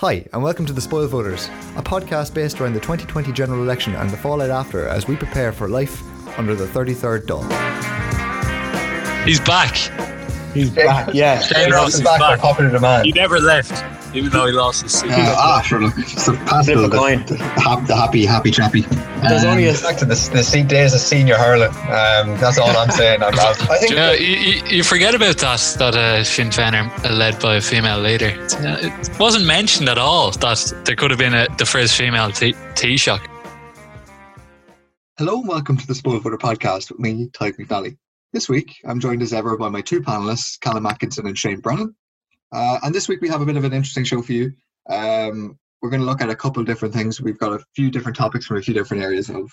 [0.00, 3.94] Hi, and welcome to The Spoiled Voters, a podcast based around the 2020 general election
[3.94, 6.02] and the fallout after as we prepare for life
[6.38, 7.44] under the 33rd Dáil.
[9.26, 9.76] He's back.
[10.54, 11.40] He's back, yeah.
[11.40, 12.40] Shane Ross is back by back.
[12.40, 13.04] popular demand.
[13.04, 13.84] He never left,
[14.16, 15.10] even though he lost his seat.
[15.10, 15.82] Uh, ah, sure.
[15.82, 16.96] Look, so Paschal, a the,
[17.26, 18.86] the, the happy, happy chappy.
[19.28, 21.68] There's Um, only a Back to the, the seat days of senior hurling.
[21.70, 23.22] Um, that's all I'm saying.
[23.22, 23.34] I'm.
[23.38, 27.12] I think you, know, you, you- you forget about that that uh, Sinn Féin are
[27.12, 28.30] led by a female leader.
[28.30, 32.30] Uh, It wasn't mentioned at all that there could have been a, the first female
[32.30, 33.20] T- Taoiseach.
[35.18, 37.96] Hello and welcome to the Spoiled Voter podcast with me, Tadgh McNally.
[38.32, 41.94] This week, I'm joined as ever by my two panelists, Calum Atkinson and Shane Brennan.
[42.52, 44.52] Uh, and this week, we have a bit of an interesting show for you.
[44.88, 47.20] Um, we're going to look at a couple of different things.
[47.20, 49.50] We've got a few different topics from a few different areas of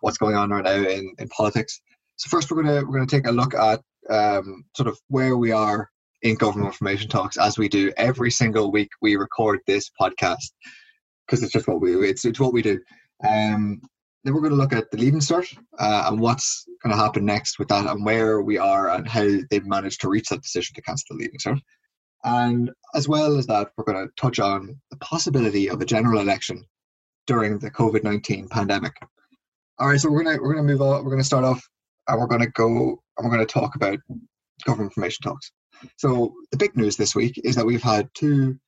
[0.00, 1.80] what's going on right now in, in politics.
[2.16, 3.80] So first, we're going to we're going to take a look at
[4.10, 5.88] um, sort of where we are
[6.22, 8.90] in government information talks, as we do every single week.
[9.00, 10.50] We record this podcast
[11.26, 12.78] because it's just what we it's it's what we do.
[13.26, 13.80] Um,
[14.24, 15.46] then we're going to look at the leaving cert
[15.78, 19.26] uh, and what's going to happen next with that and where we are and how
[19.50, 21.60] they've managed to reach that decision to cancel the leaving cert.
[22.24, 26.20] And as well as that, we're going to touch on the possibility of a general
[26.20, 26.64] election
[27.26, 28.92] during the COVID nineteen pandemic.
[29.78, 31.04] All right, so we're gonna we're gonna move on.
[31.04, 31.66] We're gonna start off,
[32.08, 33.98] and we're gonna go and we're gonna talk about
[34.64, 35.52] government information talks.
[35.96, 38.58] So the big news this week is that we've had two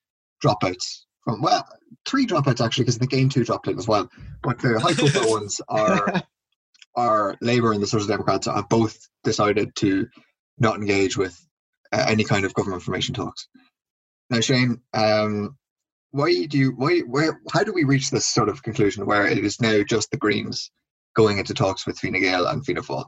[0.43, 1.67] dropouts from well,
[2.07, 4.09] three dropouts actually, because the Aontú dropped in as well.
[4.43, 6.23] But the high profile ones are
[6.95, 10.07] are Labour and the Social Democrats have both decided to
[10.59, 11.39] not engage with
[11.93, 13.49] any kind of government information talks.
[14.31, 15.57] Now, Shane, um,
[16.11, 19.39] why do you why where how do we reach this sort of conclusion where it
[19.39, 20.71] is now just the Greens
[21.15, 23.07] going into talks with Fine Gael and Fianna Fáil?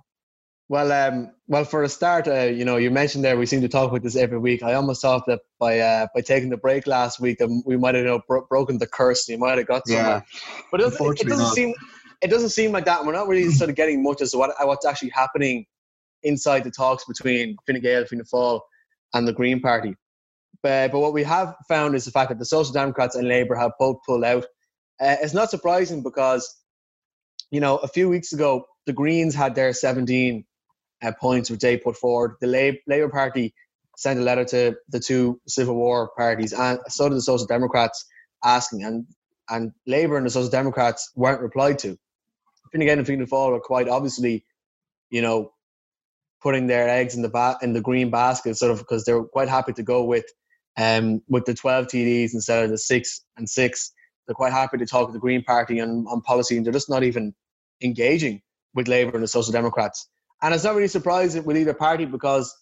[0.69, 1.65] well, um, well.
[1.65, 4.17] For a start, uh, you know, you mentioned there we seem to talk about this
[4.17, 4.63] every week.
[4.63, 7.95] I almost thought that by uh, by taking the break last week, that we might
[7.95, 9.29] have you know, bro- broken the curse.
[9.29, 10.25] You might have got somewhere.
[10.71, 11.75] but it doesn't, it doesn't seem
[12.23, 13.05] it doesn't seem like that.
[13.05, 15.67] We're not really sort of getting much as to what what's actually happening
[16.23, 18.61] inside the talks between Fine Gael, Fianna Fáil,
[19.15, 19.97] and the Green Party.
[20.63, 23.55] But, but what we have found is the fact that the Social Democrats and Labour
[23.55, 24.45] have both pulled out.
[25.01, 26.57] Uh, it's not surprising because,
[27.51, 30.45] you know, a few weeks ago, the Greens had their 17
[31.03, 32.37] uh, points which they put forward.
[32.41, 33.55] The Lab- Labour Party
[33.97, 38.07] sent a letter to the two Civil War parties, and so did the Social Democrats,
[38.45, 39.07] asking, and
[39.51, 41.99] and Labour and the Social Democrats weren't replied to.
[42.73, 44.45] Fine Gael and Fianna Fáil were quite obviously,
[45.11, 45.54] you know,
[46.45, 49.73] putting their eggs in the in the green basket, sort of because they're quite happy
[49.73, 50.27] to go with
[50.79, 53.93] um with the 12 TDs instead of the six and six.
[54.27, 56.89] They're quite happy to talk to the Green Party on, on policy, and they're just
[56.89, 57.35] not even
[57.83, 58.41] engaging
[58.75, 60.09] with Labour and the Social Democrats.
[60.41, 62.55] And it's not really surprising with either party because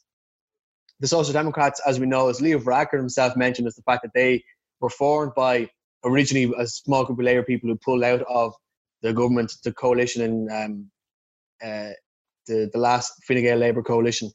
[0.99, 4.12] the Social Democrats, as we know, as Leo Varadkar himself mentioned, is the fact that
[4.14, 4.43] they
[4.81, 5.69] were formed by
[6.04, 8.54] originally a small group of Labour people who pulled out of
[9.03, 10.91] the government, the coalition, and um,
[11.64, 11.93] uh,
[12.47, 14.30] the the last Fine Gael Labour coalition,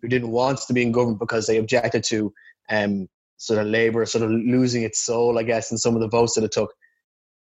[0.00, 2.32] who didn't want to be in government because they objected to
[2.70, 6.08] um, sort of Labour sort of losing its soul, I guess, in some of the
[6.08, 6.72] votes that it took.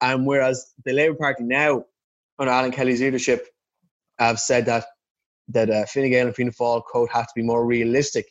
[0.02, 1.86] And whereas the Labour Party now,
[2.38, 3.48] under Alan Kelly's leadership,
[4.20, 4.86] have said that
[5.50, 8.26] that uh, Fine Gael and Fianna Fáil quote have to be more realistic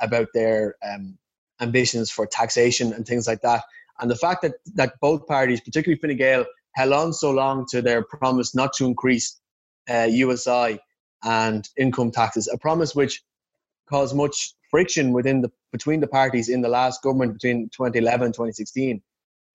[0.00, 1.18] about their um,
[1.60, 3.62] ambitions for taxation and things like that.
[4.00, 6.44] And the fact that that both parties, particularly Fine Gael,
[6.74, 9.40] held on so long to their promise not to increase
[9.88, 10.78] uh, USC
[11.24, 13.22] and income taxes, a promise which
[13.88, 18.34] caused much friction within the between the parties in the last government between 2011 and
[18.34, 19.00] 2016,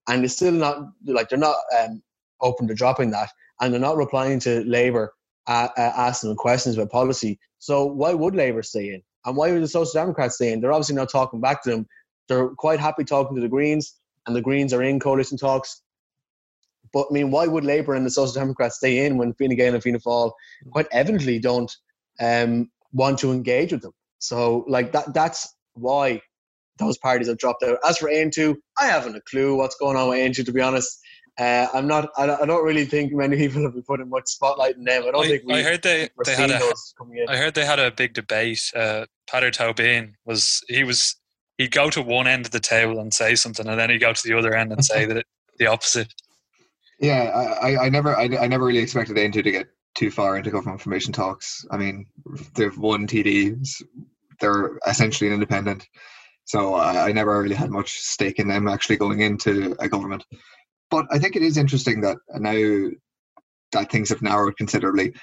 [0.09, 2.01] and it's still not like they're not um,
[2.41, 3.29] open to dropping that,
[3.61, 5.13] and they're not replying to Labour
[5.47, 7.39] uh, uh, asking questions about policy.
[7.59, 10.61] So why would Labour stay in, and why would the Social Democrats stay in?
[10.61, 11.87] They're obviously not talking back to them.
[12.27, 13.95] They're quite happy talking to the Greens,
[14.25, 15.81] and the Greens are in coalition talks.
[16.93, 19.73] But I mean, why would Labour and the Social Democrats stay in when Fine Gael
[19.73, 20.31] and Fianna Fáil
[20.71, 21.75] quite evidently don't
[22.19, 23.93] um, want to engage with them?
[24.19, 26.21] So, like that, that's why
[26.77, 27.77] those parties have dropped out.
[27.87, 30.45] As for Aontú, I haven't a clue what's going on with Aontú.
[30.45, 30.99] To be honest,
[31.39, 32.09] uh, I'm not.
[32.17, 35.03] I don't I don't really think many people have been putting much spotlight on them.
[35.03, 35.53] I don't I, think we.
[35.53, 36.73] I heard they, they had a.
[37.29, 38.71] I heard they had a big debate.
[38.75, 41.15] Uh, Peadar Tóibín was he was
[41.57, 44.13] he'd go to one end of the table and say something, and then he'd go
[44.13, 45.25] to the other end and say that it,
[45.59, 46.13] the opposite.
[46.99, 50.51] Yeah, I, I- never, I, I never really expected Aontú to get too far into
[50.51, 51.65] government information talks.
[51.71, 52.05] I mean,
[52.55, 53.81] they've won TDs,
[54.39, 55.87] they're essentially independent,
[56.45, 60.23] so I, I never really had much stake in them actually going into a government.
[60.89, 62.89] But I think it is interesting that now
[63.73, 65.13] that things have narrowed considerably,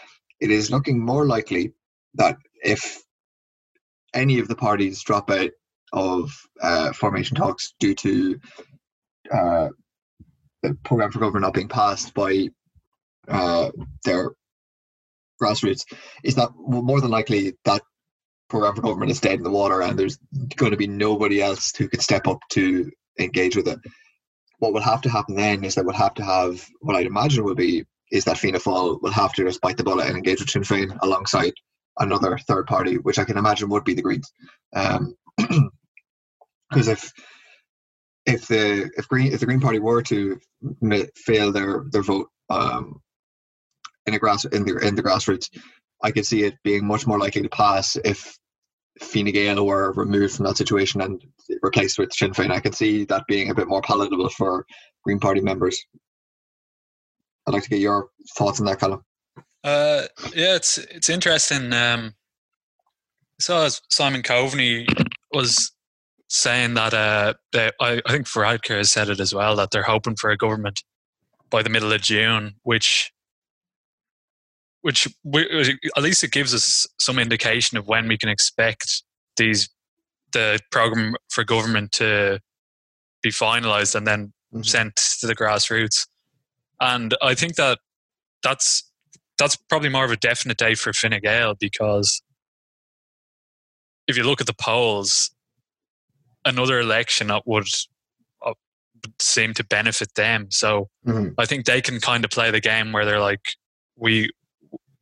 [0.41, 1.73] it is looking more likely
[2.15, 3.03] that if
[4.15, 5.51] any of the parties drop out
[5.93, 6.31] of
[6.63, 8.39] uh, formation talks due to
[9.33, 9.69] uh,
[10.65, 12.49] the program for government not being passed by
[13.29, 13.71] uh,
[14.05, 14.33] their
[15.41, 15.85] grassroots
[16.23, 17.83] is that more than likely that
[18.49, 20.19] program for government is dead in the water and there's
[20.57, 23.79] going to be nobody else who can step up to engage with it.
[24.59, 27.45] What will have to happen then is that we'll have to have what I'd imagine
[27.45, 30.41] will be is that Fianna Fáil will have to just bite the bullet and engage
[30.41, 31.53] with Sinn Féin alongside
[31.99, 34.33] another third party, which I can imagine would be the Greens.
[34.73, 35.15] Because um,
[36.73, 37.13] if
[38.27, 40.41] if the if Green if the Green Party were to
[41.17, 43.01] fail their their vote um,
[44.07, 45.51] in a grass in the in the grassroots,
[46.03, 48.39] I could see it being much more likely to pass if
[49.01, 51.23] Fine Gael were removed from that situation and
[51.63, 52.51] replaced with Sinn Féin.
[52.51, 54.65] I could see that being a bit more palatable for
[55.05, 55.85] Green Party members.
[57.47, 59.05] I'd like to get your thoughts on that, Calum.
[59.63, 60.05] Uh,
[60.35, 61.73] yeah, it's it's interesting.
[61.73, 62.15] Um,
[63.49, 64.87] I Simon Coveney
[65.33, 65.73] was
[66.35, 69.85] saying that uh, they, I, I think Varadkar has said it as well that they're
[69.85, 70.83] hoping for a government
[71.49, 73.13] by the middle of June, which
[74.81, 75.47] which we,
[75.97, 79.05] at least it gives us some indication of when we can expect
[79.37, 79.71] these
[80.33, 82.41] the program for government to
[83.23, 84.63] be finalized and then mm-hmm.
[84.63, 86.09] sent to the grassroots.
[86.81, 87.79] And I think that
[88.43, 88.91] that's
[89.39, 92.21] that's probably more of a definite day for Fine Gael because
[94.09, 95.31] if you look at the polls,
[96.45, 97.67] another election would,
[98.45, 98.55] uh,
[99.21, 100.49] seem to benefit them.
[100.51, 101.31] So mm-hmm.
[101.39, 103.41] I think they can kind of play the game where they're like,
[103.97, 104.31] we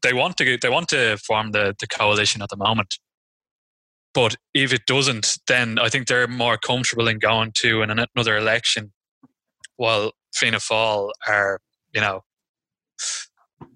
[0.03, 2.99] they want to they want to form the, the coalition at the moment.
[4.15, 8.37] But if it doesn't, then I think they're more comfortable in going to an, another
[8.37, 8.93] election,
[9.77, 11.61] while Fianna Fáil are,
[11.95, 12.21] you know,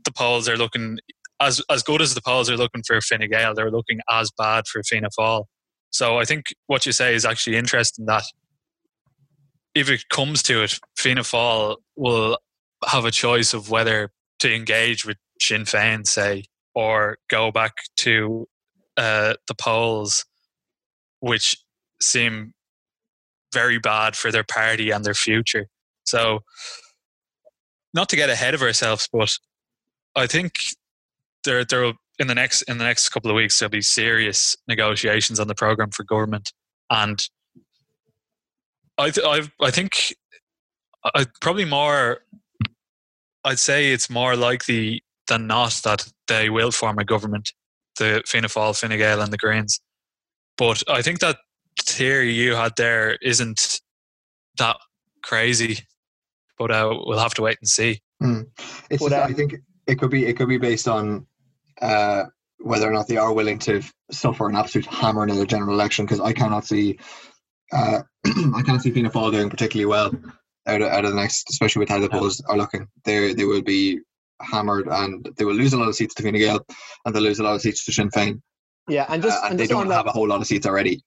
[0.04, 0.98] the polls are looking
[1.40, 4.64] as as good as the polls are looking for Fine Gael, they're looking as bad
[4.66, 5.44] for Fianna Fáil.
[5.90, 8.24] So I think what you say is actually interesting that
[9.74, 12.38] if it comes to it, Fianna Fáil will
[12.86, 16.44] have a choice of whether to engage with Sinn Féin, say,
[16.74, 18.46] or go back to
[18.96, 20.24] uh, the polls,
[21.20, 21.56] which
[22.00, 22.52] seem
[23.52, 25.66] very bad for their party and their future.
[26.04, 26.40] So,
[27.94, 29.36] not to get ahead of ourselves, but
[30.14, 30.52] I think
[31.44, 34.56] there there will in the next in the next couple of weeks there'll be serious
[34.68, 36.52] negotiations on the program for government,
[36.90, 37.28] and
[38.98, 40.14] I th- I I think
[41.14, 42.20] I probably more.
[43.44, 47.52] I'd say it's more likely than not that they will form a government,
[47.98, 49.80] the Fianna Fáil, Fine Gael, and the Greens.
[50.56, 51.36] But I think that
[51.80, 53.80] theory you had there isn't
[54.58, 54.76] that
[55.22, 55.78] crazy.
[56.58, 58.00] But uh, we'll have to wait and see.
[58.22, 58.46] Mm.
[58.90, 61.26] It's but, just, uh, I think it could be it could be based on
[61.80, 62.24] uh,
[62.58, 66.04] whether or not they are willing to suffer an absolute hammer in a general election.
[66.04, 66.98] Because I cannot see
[67.72, 70.12] uh, I can't see Fianna Fáil doing particularly well
[70.66, 72.86] out of, out of the next, especially with how the polls are looking.
[73.04, 74.00] They they will be
[74.40, 76.64] hammered and they will lose a lot of seats to Fine Gael
[77.04, 78.40] and they'll lose a lot of seats to Sinn Féin.
[78.88, 80.66] Yeah, and just uh, and, and they don't have that, a whole lot of seats
[80.66, 81.02] already.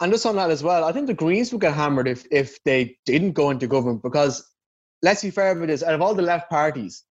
[0.00, 2.62] And just on that as well, I think the Greens would get hammered if if
[2.64, 4.46] they didn't go into government because
[5.02, 5.82] let's be fair about this.
[5.82, 7.04] Out of all the left parties,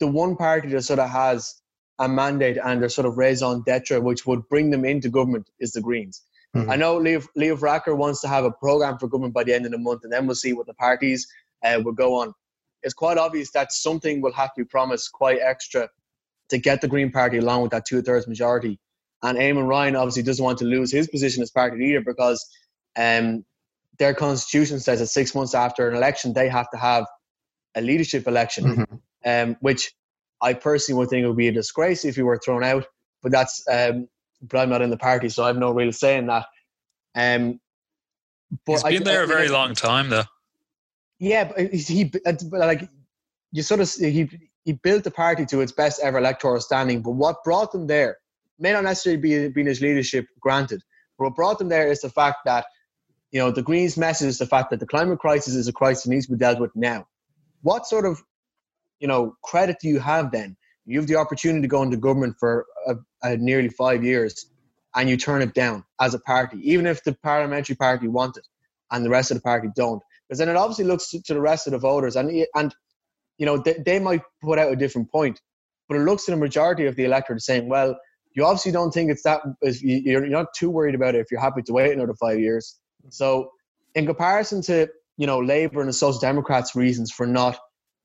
[0.00, 1.60] the one party that sort of has
[1.98, 5.72] a mandate and their sort of raison d'etre, which would bring them into government, is
[5.72, 6.22] the Greens.
[6.54, 6.70] Mm-hmm.
[6.70, 9.66] I know Leo, Leo Varadkar wants to have a program for government by the end
[9.66, 11.26] of the month, and then we'll see what the parties
[11.64, 12.32] uh, will go on
[12.86, 15.88] it's quite obvious that something will have to be promised quite extra
[16.48, 18.78] to get the Green Party along with that two thirds majority.
[19.22, 22.46] And Eamon Ryan obviously doesn't want to lose his position as party leader because
[22.96, 23.44] um,
[23.98, 27.06] their constitution says that six months after an election, they have to have
[27.74, 28.94] a leadership election, mm-hmm.
[29.24, 29.92] um, which
[30.42, 32.86] I personally would think it would be a disgrace if you were thrown out.
[33.22, 34.08] But that's, um,
[34.42, 36.46] but I'm not in the party, so I have no real say in that.
[37.14, 37.60] Um,
[38.66, 40.24] but He's been I, there I, a very long time, though.
[41.18, 42.12] Yeah, but he
[42.52, 42.88] like
[43.52, 44.28] you sort of he
[44.64, 47.00] he built the party to its best ever electoral standing.
[47.00, 48.18] But what brought them there
[48.58, 50.82] may not necessarily be being his leadership granted.
[51.18, 52.66] But what brought them there is the fact that
[53.30, 56.04] you know the Greens' message is the fact that the climate crisis is a crisis
[56.04, 57.06] that needs to be dealt with now.
[57.62, 58.22] What sort of
[59.00, 60.56] you know credit do you have then?
[60.84, 64.46] You have the opportunity to go into government for a, a nearly five years,
[64.94, 68.46] and you turn it down as a party, even if the parliamentary party want it
[68.90, 71.40] and the rest of the party don't because then it obviously looks to, to, the
[71.40, 72.74] rest of the voters and and
[73.38, 75.40] you know they, they might put out a different point
[75.88, 77.96] but it looks to the majority of the electorate saying well
[78.34, 81.40] you obviously don't think it's that if you're not too worried about it if you're
[81.40, 82.78] happy to wait another five years
[83.10, 83.50] so
[83.94, 87.58] in comparison to you know labor and the social democrats reasons for not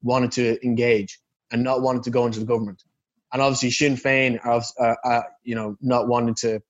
[0.03, 1.19] wanting to engage
[1.51, 2.83] and not wanted to go into the government
[3.33, 6.61] and obviously Sinn Féin are, uh, uh, you know not wanting to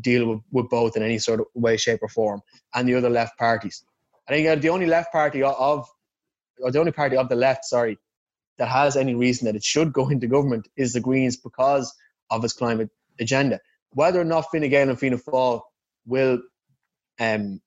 [0.00, 2.40] deal with, with both in any sort of way shape or form
[2.74, 3.84] and the other left parties
[4.28, 5.88] I think uh, the only left party of,
[6.60, 7.98] or the only party of the left, sorry,
[8.58, 11.94] that has any reason that it should go into government is the Greens because
[12.30, 12.90] of its climate
[13.20, 13.60] agenda.
[13.90, 15.62] Whether or not Fine Gael and Fianna Fáil
[16.06, 16.40] will
[17.20, 17.60] um,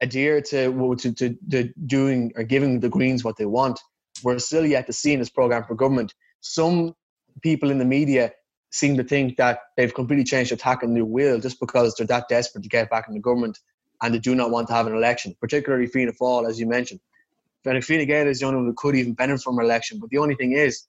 [0.00, 3.80] adhere to, to, to, to doing or giving the Greens what they want,
[4.22, 6.14] we're still yet to see in this program for government.
[6.40, 6.94] Some
[7.42, 8.32] people in the media
[8.70, 12.06] seem to think that they've completely changed their tack and their will just because they're
[12.06, 13.58] that desperate to get back in the government
[14.02, 17.00] and they do not want to have an election, particularly Fianna Fáil, as you mentioned.
[17.64, 19.98] Fine Gael is the only one who could even benefit from an election.
[19.98, 20.86] But the only thing is,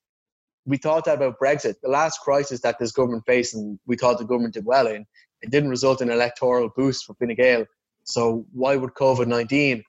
[0.65, 1.75] we thought that about Brexit.
[1.82, 5.05] The last crisis that this government faced, and we thought the government did well in,
[5.41, 7.65] it didn't result in an electoral boost for Fine Gael.
[8.03, 9.84] So why would COVID 19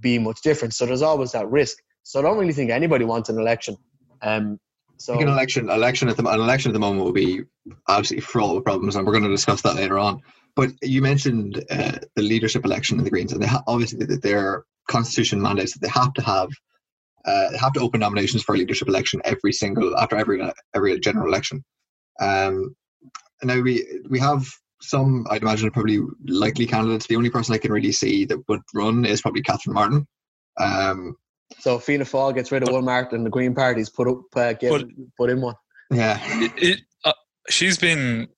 [0.00, 0.74] be much different?
[0.74, 1.78] So there's always that risk.
[2.02, 3.76] So I don't really think anybody wants an election.
[4.22, 4.58] Um,
[4.96, 7.42] so an election, election at the an election at the moment will be
[7.88, 10.20] absolutely fraught with problems, and we're going to discuss that later on.
[10.54, 14.64] But you mentioned uh, the leadership election in the Greens, and they ha- obviously their
[14.88, 16.50] constitution mandates that they have to have
[17.24, 20.42] uh, have to open nominations for a leadership election every single after every
[20.74, 21.64] every general election.
[22.20, 22.76] Um,
[23.42, 24.46] now we we have
[24.80, 27.06] some, I'd imagine, probably likely candidates.
[27.06, 30.06] The only person I can really see that would run is probably Catherine Martin.
[30.60, 31.16] Um,
[31.60, 34.52] so Fianna Fáil gets rid of one mark, and the Green Party's put up, uh,
[34.54, 35.54] get, But- put in one.
[35.90, 37.12] yeah, It, it, uh,
[37.48, 38.28] she's been,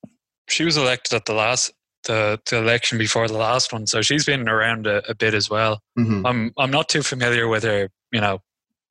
[0.49, 1.73] she was elected at the last,
[2.07, 5.49] the, the election before the last one, so she's been around a, a bit as
[5.49, 5.81] well.
[5.99, 6.23] Mhm.
[6.27, 8.41] I'm I'm not too familiar with her, you know,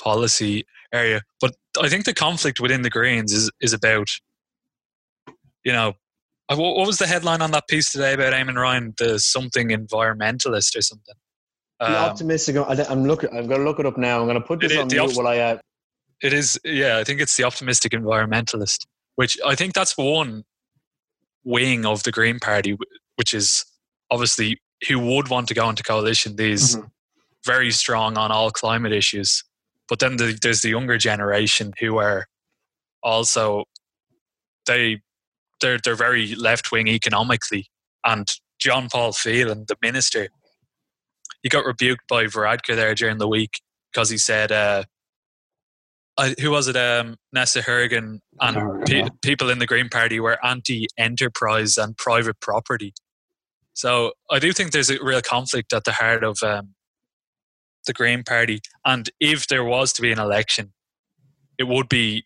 [0.01, 4.07] policy area, but I think the conflict within the Greens is is about,
[5.63, 5.93] you know,
[6.49, 9.69] uh, what, what was the headline on that piece today about Eamon Ryan, the something
[9.69, 11.15] environmentalist or something?
[11.83, 12.55] The Um, optimistic.
[12.57, 13.29] I'm looking.
[13.31, 14.19] I'm going to look it up now.
[14.19, 15.37] I'm going to put this is on the mute opt- while I.
[15.39, 15.57] Uh,
[16.21, 16.97] It is, yeah.
[16.97, 18.85] I think it's the optimistic environmentalist,
[19.15, 20.43] which I think that's one
[21.43, 22.77] wing of the Green Party,
[23.15, 23.65] which is
[24.09, 26.35] obviously who would want to go into coalition.
[26.37, 26.89] These Mhm.
[27.45, 29.43] very strong on all climate issues,
[29.89, 32.27] but then the, there's the younger generation who are
[33.01, 33.65] also
[34.65, 35.01] they
[35.59, 37.67] they're they're very left wing economically.
[38.05, 38.27] And
[38.59, 40.29] John Paul Phelan, the minister,
[41.43, 44.51] he got rebuked by Varadkar there during the week because he said.
[44.51, 44.83] Uh,
[46.15, 46.75] I, who was it?
[46.75, 52.93] Um, Neasa Hourigan and pe- people in the Green Party were anti-enterprise and private property.
[53.73, 56.75] So I do think there's a real conflict at the heart of um,
[57.87, 58.61] the Green Party.
[58.85, 60.73] And if there was to be an election,
[61.57, 62.25] it would be,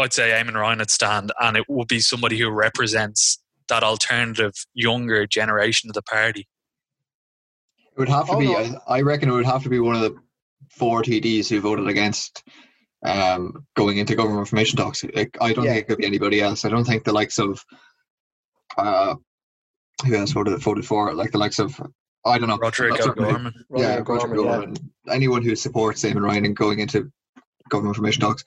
[0.00, 4.54] I'd say, Eamon Ryan would stand, and it would be somebody who represents that alternative
[4.74, 6.48] younger generation of the party.
[7.98, 8.46] It would have to Oh, be.
[8.46, 8.80] no.
[8.86, 10.14] I, I reckon it would have to be one of the
[10.70, 12.44] four TDs who voted against
[13.04, 15.02] um, going into government information talks.
[15.14, 15.72] Like, I don't Yeah.
[15.74, 16.64] think it could be anybody else.
[16.64, 17.60] I don't think the likes of
[18.76, 19.16] uh,
[20.06, 21.80] who else voted voted for it, like the likes of
[22.24, 22.58] I don't know.
[22.58, 23.54] Roderic That's certainly- O'Gorman.
[23.76, 24.76] yeah, Roger Roger Gorman,
[25.06, 25.14] yeah.
[25.14, 27.10] Anyone who supports Eamon Ryan and going into
[27.68, 28.44] government information talks,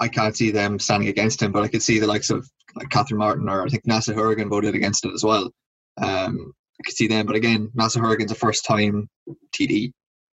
[0.00, 1.50] I can't see them standing against him.
[1.52, 4.48] But I could see the likes of like Catherine Martin or I think Neasa Hourigan
[4.50, 5.50] voted against it as well.
[6.00, 9.08] Um, I could see them, but again, Neasa Hourigan's a first time
[9.52, 9.92] TD.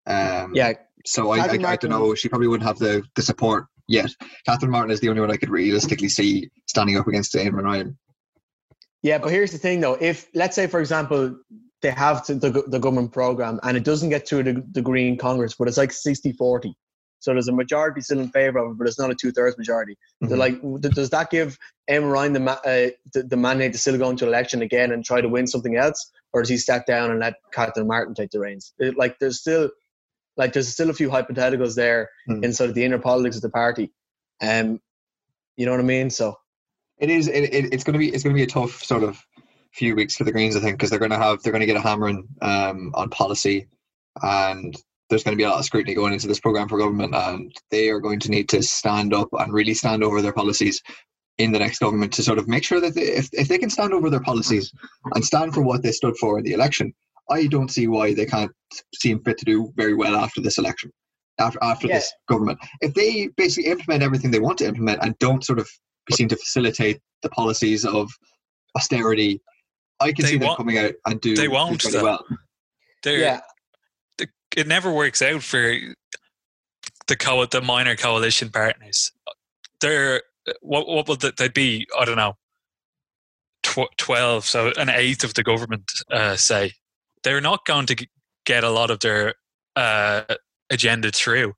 [0.07, 0.73] Um, Yeah,
[1.05, 2.15] So I, I, Catherine I don't know.
[2.15, 4.11] She probably wouldn't have the, the support yet.
[4.47, 7.99] Catherine Martin is the only one I could realistically see standing up against Eamon Ryan.
[9.03, 9.97] Yeah, but here's the thing though.
[10.01, 11.37] If let's say, for example,
[11.83, 15.17] they have to, the, the government program and it doesn't get through the, the Green
[15.17, 16.75] Congress, but it's like 60 40.
[17.27, 19.59] So there's a majority still in favor of it, but it's not a two thirds
[19.59, 19.97] majority.
[20.21, 20.81] They're Mhm.
[20.81, 22.05] like, does that give M.
[22.05, 25.21] Ryan the, ma- uh, the the mandate to still go into election again and try
[25.21, 28.39] to win something else, or does he step down and let Catherine Martin take the
[28.39, 28.73] reins?
[28.79, 29.71] It, like, there's still,
[30.37, 32.49] like, there's still a few hypotheticals there Hmm.
[32.53, 33.91] sort of the inner politics of the party.
[34.41, 34.81] Um,
[35.57, 36.11] you know what I mean?
[36.11, 36.39] So
[36.99, 37.27] It is.
[37.27, 38.15] It, it, it's going to be.
[38.15, 39.21] It's going to be a tough sort of
[39.73, 41.73] few weeks for the Greens, I think, because they're going to have they're going to
[41.73, 43.67] get a hammering um, on policy,
[44.23, 44.75] and
[45.09, 47.55] there's going to be a lot of scrutiny going into this program for government, and
[47.71, 50.83] they are going to need to stand up and really stand over their policies
[51.39, 53.71] in the next government to sort of make sure that they, if if they can
[53.71, 54.73] stand over their policies
[55.15, 56.93] and stand for what they stood for in the election,
[57.31, 58.51] I don't see why they can't
[58.95, 60.91] seem fit to do very well after this election.
[61.39, 61.97] After, after Yeah.
[61.97, 65.69] this government, if they basically implement everything they want to implement and don't sort of
[66.13, 68.09] seem to facilitate the policies of
[68.77, 69.41] austerity.
[70.01, 72.05] I can They see them coming out and do, they won't, pretty though.
[72.05, 72.25] well.
[73.03, 73.41] They're, yeah,
[74.55, 75.75] it never works out for
[77.07, 79.13] the co- the minor coalition partners.
[79.81, 80.23] They're
[80.61, 81.87] what what would they be?
[81.99, 82.35] I don't know,
[83.63, 85.91] tw- twelve, so an eighth of the government.
[86.11, 86.73] Uh, say
[87.23, 88.07] they're not going to
[88.45, 89.35] get a lot of their
[89.75, 90.23] uh,
[90.71, 91.55] agenda through.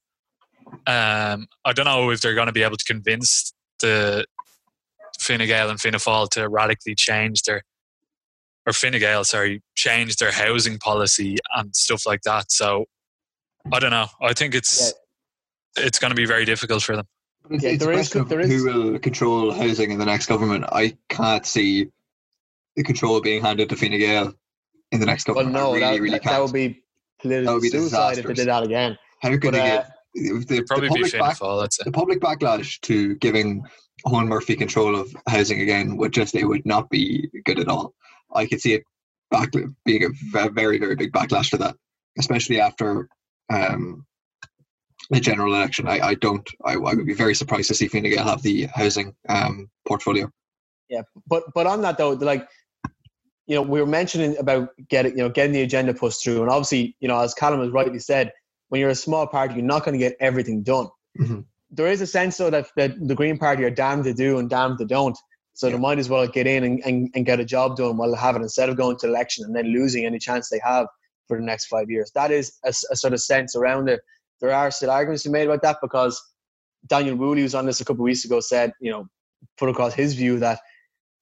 [0.87, 4.27] Um, I don't know if they're going to be able to convince the
[5.21, 7.63] Fine Gael and Fianna Fáil to radically change their
[8.69, 12.53] or Fine Gael, sorry, change their housing policy and stuff like that.
[12.53, 12.85] So
[13.73, 14.07] I don't know.
[14.21, 14.93] I think it's
[15.77, 17.07] it's going to be very difficult for them.
[17.51, 18.51] It's, Yeah, a there is, there is.
[18.51, 20.65] who will control housing in the next government.
[20.71, 21.89] I can't see
[22.77, 24.35] the control being handed to Fine Gael
[24.93, 25.55] in the next government.
[25.55, 25.83] Well, government.
[25.83, 26.83] no, really, that, really that, that would be
[27.21, 28.99] political That would be suicide if they did that again.
[29.23, 31.85] How could But, they uh, get the, the, Probably the public Fianna back, Fáil, I'd
[31.85, 33.65] the public backlash to giving
[34.07, 37.95] Eoghan Murphy control of housing again would just it would not be good at all.
[38.35, 38.83] I could see it
[39.31, 39.51] back
[39.85, 41.77] being a very very big backlash to that,
[42.19, 43.09] especially after
[43.51, 44.07] um,
[45.11, 45.89] the general election.
[45.89, 46.49] I, I don't.
[46.65, 50.31] I, I would be very surprised to see Fine Gael have the housing um, portfolio.
[50.89, 52.49] Yeah, but but on that though, like
[53.47, 56.51] you know, we were mentioning about getting you know getting the agenda pushed through, and
[56.51, 58.33] obviously you know as Calum has rightly said,
[58.69, 60.89] when you're a small party, you're not going to get everything done.
[61.19, 61.45] Mhm.
[61.71, 64.49] There is a sense though that, that the Green Party are damned to do and
[64.49, 65.19] damned to don't.
[65.59, 65.73] So Yeah.
[65.73, 68.17] they might as well get in and, and, and get a job done while they
[68.17, 70.87] have it instead of going to election and then losing any chance they have
[71.27, 72.13] for the next five years.
[72.15, 74.01] That is a sort of sense around it.
[74.41, 76.23] There are still arguments to be made about that because
[76.87, 79.09] Daniel Woolley was on this a couple of weeks ago, said, you know,
[79.57, 80.61] put across his view that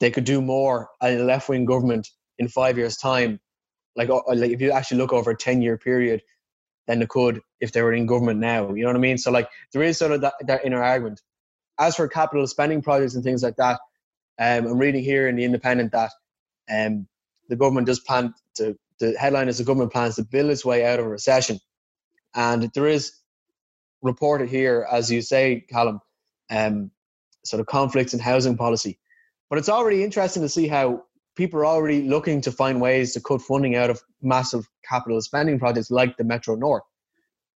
[0.00, 2.06] they could do more in a left wing government
[2.38, 3.40] in five years' time.
[3.96, 6.20] Like, like if you actually look over a 10 year period,
[6.86, 8.72] than they could if they were in government now.
[8.72, 9.18] You know what I mean?
[9.18, 11.20] So, like, there is sort of that, that inner argument.
[11.78, 13.80] As for capital spending projects and things like that,
[14.38, 16.10] um, I'm reading here in the Independent that
[16.70, 17.06] um,
[17.48, 20.84] the government does plan to, the headline is the government plans to build its way
[20.84, 21.58] out of a recession.
[22.34, 23.12] And there is
[24.02, 26.00] reported here, as you say, Calum,
[26.50, 26.90] um,
[27.44, 28.98] sort of conflicts in housing policy.
[29.48, 31.04] But it's already interesting to see how
[31.36, 35.58] people are already looking to find ways to cut funding out of massive capital spending
[35.58, 36.82] projects like the Metro North,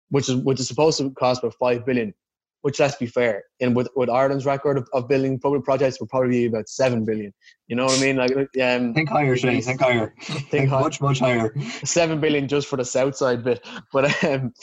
[0.10, 2.14] which is which is supposed to cost about five billion.
[2.62, 6.08] Which, let's be fair, and with, with Ireland's record of, of building public projects, will
[6.08, 7.34] probably be about seven billion.
[7.68, 8.18] You know what I mean?
[8.18, 9.62] Like, um, Think higher, Shane.
[9.62, 10.14] Think hhigher.
[10.22, 11.54] Think, high- much much higher.
[11.86, 13.66] seven billion just for the south side bit.
[13.94, 14.54] But um,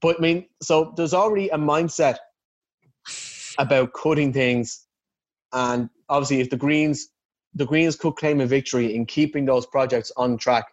[0.00, 2.16] but I mean, so there's already a mindset
[3.58, 4.86] about cutting things,
[5.52, 7.08] and obviously, if the Greens,
[7.54, 10.64] the Greens could claim a victory in keeping those projects on track,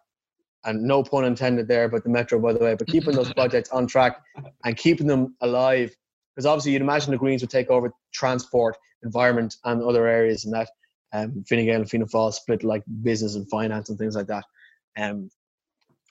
[0.65, 3.69] and no pun intended there, but the metro, by the way, but keeping those projects
[3.71, 4.21] on track
[4.63, 5.95] and keeping them alive,
[6.35, 10.53] because obviously, you'd imagine the Greens would take over transport, environment, and other areas, and
[10.53, 10.69] that.
[11.13, 14.45] Um, Fine Gael and Fianna Fáil split like business and finance and things like that.
[14.97, 15.29] Um,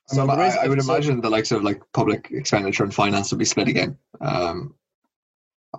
[0.09, 2.93] So there is- I, I would so- imagine the likes of like public expenditure and
[2.95, 3.97] finance would be split again.
[4.21, 4.75] Um,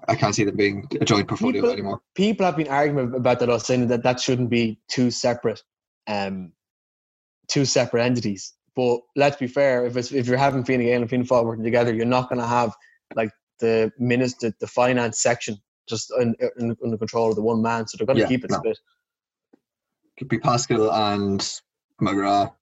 [0.08, 2.02] I can't see them being a joint portfolio People- anymore.
[2.16, 5.62] people have been arguing about that, us saying that that shouldn't be two separate,
[6.08, 6.54] um,
[7.48, 8.54] two separate entities.
[8.76, 11.64] But let's be fair, if it's if you're having Fine Gael and Fianna Fáil working
[11.64, 12.74] together, you're not going to have
[13.16, 15.58] like the minister, the finance section,
[15.90, 17.88] just in, in, under control of the one man.
[17.88, 18.58] So they're going to Yeah, keep it no.
[18.58, 18.80] split.
[20.18, 21.42] Could be Paschal and
[22.02, 22.54] McGrath.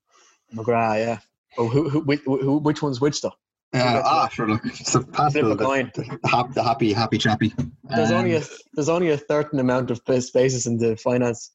[0.55, 1.19] McGrath, yeah.
[1.57, 3.33] Oh, who, who, which, who, which one's which though?
[3.73, 4.47] Uh, ah, sure.
[4.47, 5.91] Look, so Paschal, the, coin.
[5.93, 7.53] the, happy, happy chappy.
[7.83, 8.43] There's only a Um,
[8.73, 11.51] there's only a certain amount of pa- spaces in the finance.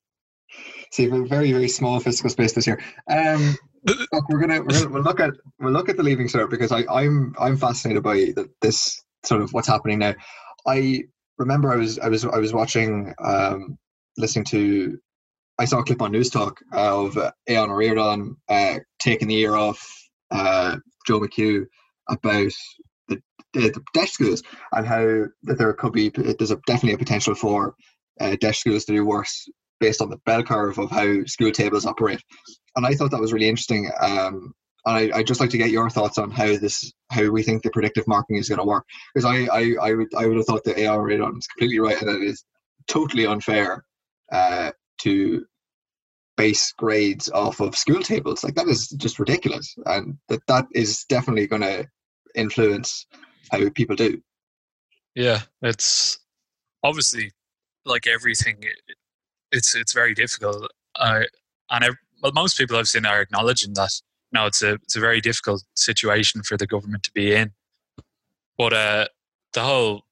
[0.93, 2.81] see we're very, very small fiscal space this year.
[3.11, 6.85] Um, look, we're gonna, we're look at we'll look at the leaving cert because I,
[6.91, 10.15] I'm I'm fascinated by the, this sort of what's happening now.
[10.67, 11.05] I
[11.39, 13.79] remember I was I was I was watching um,
[14.17, 14.99] listening to
[15.59, 19.55] I saw a clip on Newstalk of uh, Aodhán Ó Ríordáin uh, taking the ear
[19.55, 19.87] off
[20.31, 21.65] uh, Joe McHugh
[22.09, 22.53] about
[23.09, 24.43] the, the, the deaf schools
[24.73, 27.75] and how that there could be there's a, definitely a potential for
[28.21, 29.49] uh, deaf schools to do worse
[29.85, 32.23] based on the bell curve of how school tables operate.
[32.75, 33.91] And I thought that was really interesting.
[34.01, 34.55] Um,
[34.87, 37.63] and I, I'd just like to get your thoughts on how this, how we think
[37.63, 38.87] the predictive marking is going to work.
[39.15, 42.01] Because I, I, I would, I would have thought that Ó Ríordáin is completely right,
[42.01, 42.45] and that it is
[42.87, 43.85] totally unfair
[44.33, 45.45] uh, to
[46.39, 48.43] base grades off of school tables.
[48.43, 51.87] Like that is just ridiculous, and that that is definitely going to
[52.35, 53.07] influence
[53.53, 54.21] how people do.
[55.15, 56.19] Yeah, it's
[56.83, 57.33] obviously
[57.85, 58.65] like everything.
[59.55, 60.71] It- It's it's very difficult.
[60.97, 61.27] I
[61.71, 63.93] and ev- well, most people I've seen are acknowledging that.
[64.33, 67.53] No, it's a it's a very difficult situation for the government to be in.
[68.59, 69.07] But uh,
[69.53, 70.03] the whole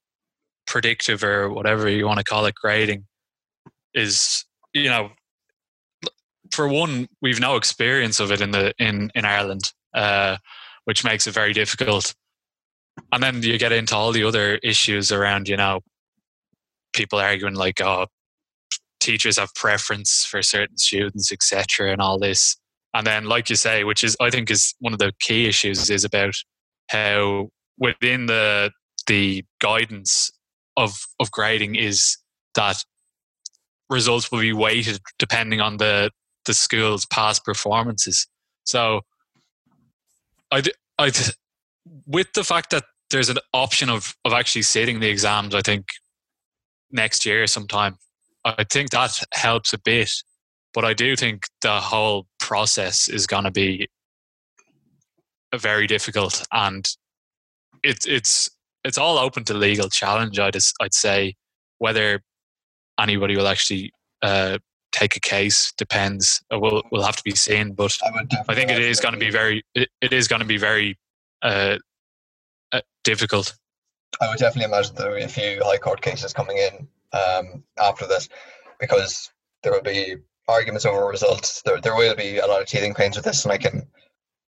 [0.67, 3.07] predictive or whatever you want to call it grading
[3.95, 5.11] is you know
[6.53, 10.37] for one we've no experience of it in the in in Ireland uh,
[10.85, 12.15] which makes it very difficult
[13.13, 15.81] and then you get into all the other issues around you know
[16.93, 18.07] people arguing like oh
[19.03, 22.57] teachers have preference for certain students etc and all this
[22.95, 25.91] and then like you say which is i think is one of the key issues
[25.91, 26.35] is about
[26.89, 28.71] how within the
[29.07, 30.31] the guidance
[30.77, 32.17] of of grading is
[32.55, 32.83] that
[33.91, 36.11] results will be weighted depending on the
[36.47, 38.27] the school's past performances
[38.65, 39.01] so
[40.51, 40.63] i
[40.99, 41.35] I th-
[42.07, 45.87] with the fact that there's an option of of actually sitting the exams, I think
[46.91, 47.99] next year sometime.
[48.45, 50.11] I think that helps a bit,
[50.75, 53.89] but I do think the whole process is going to be
[55.55, 56.89] very difficult, and
[57.83, 58.51] it's it's
[58.85, 60.39] it's all open to legal challenge.
[60.39, 61.35] I'd I'd say
[61.79, 62.23] whether
[62.99, 64.59] anybody will actually uh,
[64.91, 66.43] take a case depends.
[66.51, 69.21] It will will have to be seen, but I, I think it is going to
[69.21, 70.99] be very it, it is going to be very
[71.43, 71.79] uh,
[72.73, 73.55] uh, difficult.
[74.21, 77.65] I would definitely imagine there will be a few high court cases coming in um,
[77.79, 78.29] after this
[78.81, 79.31] because
[79.63, 80.17] there will be
[80.49, 81.63] arguments over results.
[81.63, 83.83] There, there will be a lot of teething pains with this, and I can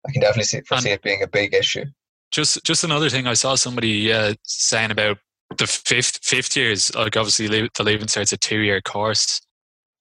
[0.08, 1.86] I can definitely see, foresee it being a big issue.
[2.32, 5.18] Just just another thing, I saw somebody uh, saying about
[5.58, 6.94] the fifth fifth years.
[6.96, 9.42] Like obviously, the leaving starts a two year course,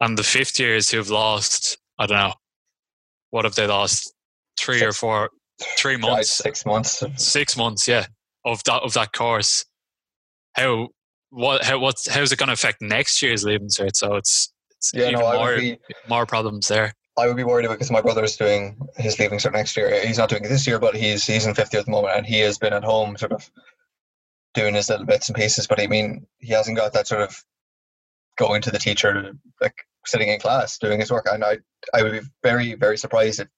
[0.00, 2.34] and the fifth years who have lost, I don't know,
[3.30, 4.12] what have they lost?
[4.58, 5.30] Three or four,
[5.78, 8.06] three months, six months, six months, yeah,
[8.44, 9.64] of that of that course.
[10.54, 10.88] How
[11.30, 13.94] what how what's how's it going to affect next year's leaving cert?
[13.94, 16.94] So it's it's Yeah, even no, more be more problems there.
[17.18, 20.06] I would be worried about because my brother is doing his leaving cert next year.
[20.06, 22.16] He's not doing it this year, but he's he's in fifth year at the moment,
[22.16, 23.50] and he has been at home sort of
[24.54, 25.66] doing his little bits and pieces.
[25.66, 27.44] But I mean, he hasn't got that sort of
[28.38, 29.74] going to the teacher, like
[30.06, 31.26] sitting in class doing his work.
[31.30, 31.58] And I
[31.92, 33.48] I would be very very surprised if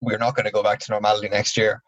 [0.00, 1.82] we're not going to go back to normality next year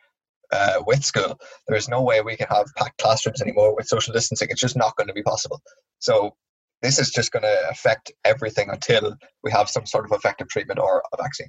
[0.53, 1.39] uh, with school.
[1.69, 4.49] There's no way we can have packed classrooms anymore with social distancing.
[4.51, 5.61] It's just not going to be possible.
[5.99, 6.37] So
[6.83, 10.79] this is just going to affect everything until we have some sort of effective treatment
[10.81, 11.49] or a vaccine.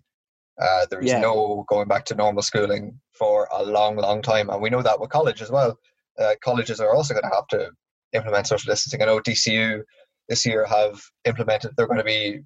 [0.61, 1.19] Uh, there is Yeah.
[1.19, 4.99] no going back to normal schooling for a long, long time, and we know that
[4.99, 5.77] with college as well.
[6.19, 7.71] Uh, colleges are also going to have to
[8.13, 9.01] implement social distancing.
[9.01, 9.81] I know DCU
[10.29, 11.71] this year have implemented.
[11.75, 12.41] They're going to be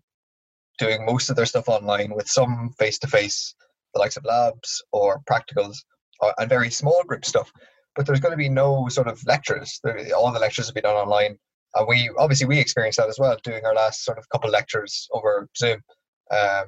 [0.79, 3.55] doing most of their stuff online with some face-to-face,
[3.93, 5.75] the likes of labs or practicals,
[6.37, 7.51] and very small group stuff.
[7.95, 9.79] But there's going to be no sort of lectures.
[10.15, 11.37] All the lectures will be done online
[11.75, 15.07] and we obviously we experienced that as well doing our last sort of couple lectures
[15.13, 15.81] over zoom
[16.31, 16.65] um,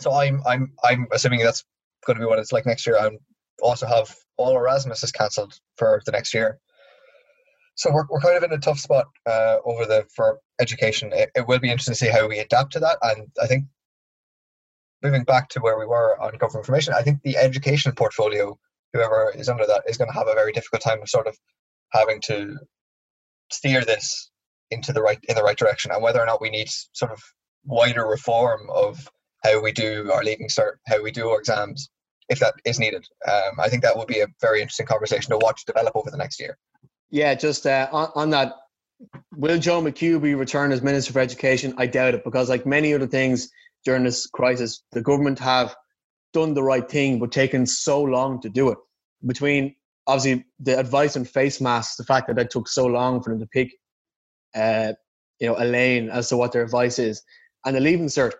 [0.00, 1.64] so i'm i'm i'm assuming that's
[2.06, 3.10] going to be what it's like next year i
[3.62, 6.58] also have all erasmus is cancelled for the next year
[7.74, 11.30] so we're, we're kind of in a tough spot uh, over the for education it,
[11.36, 13.64] it will be interesting to see how we adapt to that and i think
[15.02, 18.58] moving back to where we were on government information i think the education portfolio
[18.92, 21.36] whoever is under that is going to have a very difficult time of sort of
[21.92, 22.56] having to
[23.50, 24.30] steer this
[24.70, 27.20] into the right in the right direction and whether or not we need sort of
[27.64, 29.08] wider reform of
[29.44, 31.90] how we do our leaving cert, how we do our exams,
[32.28, 33.06] if that is needed.
[33.26, 36.16] Um, I think that would be a very interesting conversation to watch develop over the
[36.16, 36.58] next year.
[37.10, 38.54] Yeah, just uh, on, on that,
[39.36, 41.74] will Joe McHugh be returned as Minister for Education?
[41.78, 43.48] I doubt it because, like many other things
[43.88, 45.74] during this crisis, the government have
[46.34, 48.76] done the right thing but taken so long to do it.
[49.26, 49.74] Between
[50.06, 53.40] obviously the advice on face masks, the fact that it took so long for them
[53.40, 53.72] to pick,
[54.54, 54.92] uh,
[55.40, 57.22] you know, a lane as to what their advice is,
[57.64, 58.32] and the leaving cert.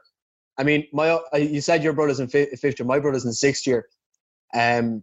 [0.59, 3.67] I mean, my you said your brother's in fi- fifth year, my brother's in sixth
[3.67, 3.87] year.
[4.53, 5.03] Um,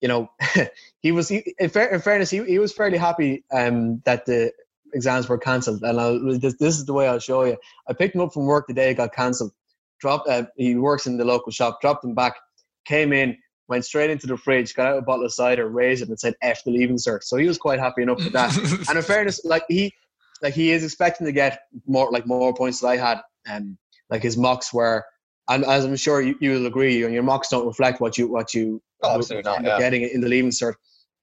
[0.00, 0.28] you know,
[1.02, 4.52] he was he, in, fair, in fairness, he, he was fairly happy um, that the
[4.94, 5.82] exams were cancelled.
[5.82, 7.56] And I'll, this, this is the way I'll show you.
[7.88, 9.52] I picked him up from work the day it got cancelled.
[10.00, 10.28] Dropped.
[10.28, 11.80] Uh, he works in the local shop.
[11.80, 12.34] Dropped him back.
[12.84, 13.36] Came in.
[13.68, 14.74] Went straight into the fridge.
[14.74, 15.68] Got out a bottle of cider.
[15.68, 18.32] Raised it and said "F the leaving cert." So he was quite happy enough with
[18.32, 18.56] that.
[18.88, 19.94] and in fairness, like he,
[20.42, 23.20] like he is expecting to get more, like more points that I had.
[23.46, 23.78] And
[24.10, 25.04] like his mocks were,
[25.48, 28.26] and as I'm sure you, you will agree, your your mocks don't reflect what you
[28.26, 29.78] what you Oh, absolutely not, yeah.
[29.78, 30.74] getting in the leaving cert,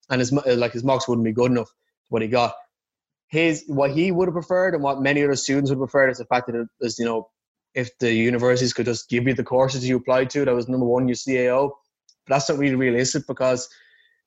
[0.10, 1.70] and his like his mocks wouldn't be good enough.
[2.10, 2.54] What he got,
[3.30, 6.18] his what he would have preferred, and what many other students would have preferred, is
[6.18, 7.30] the fact that it is you know,
[7.74, 10.86] if the universities could just give you the courses you applied to, that was number
[10.86, 11.72] one, your CAO.
[12.28, 13.70] But that's not really realistic because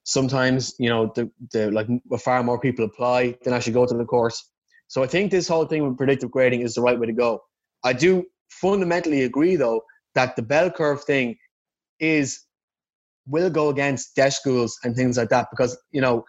[0.04, 1.88] sometimes you know the, the like
[2.20, 4.50] far more people apply than actually go to the course.
[4.88, 7.40] So I think this whole thing with predictive grading is the right way to go.
[7.84, 9.82] I do fundamentally agree though
[10.14, 11.36] that the bell curve thing
[11.98, 12.40] is
[13.26, 16.24] will go against deaf schools and things like that because you know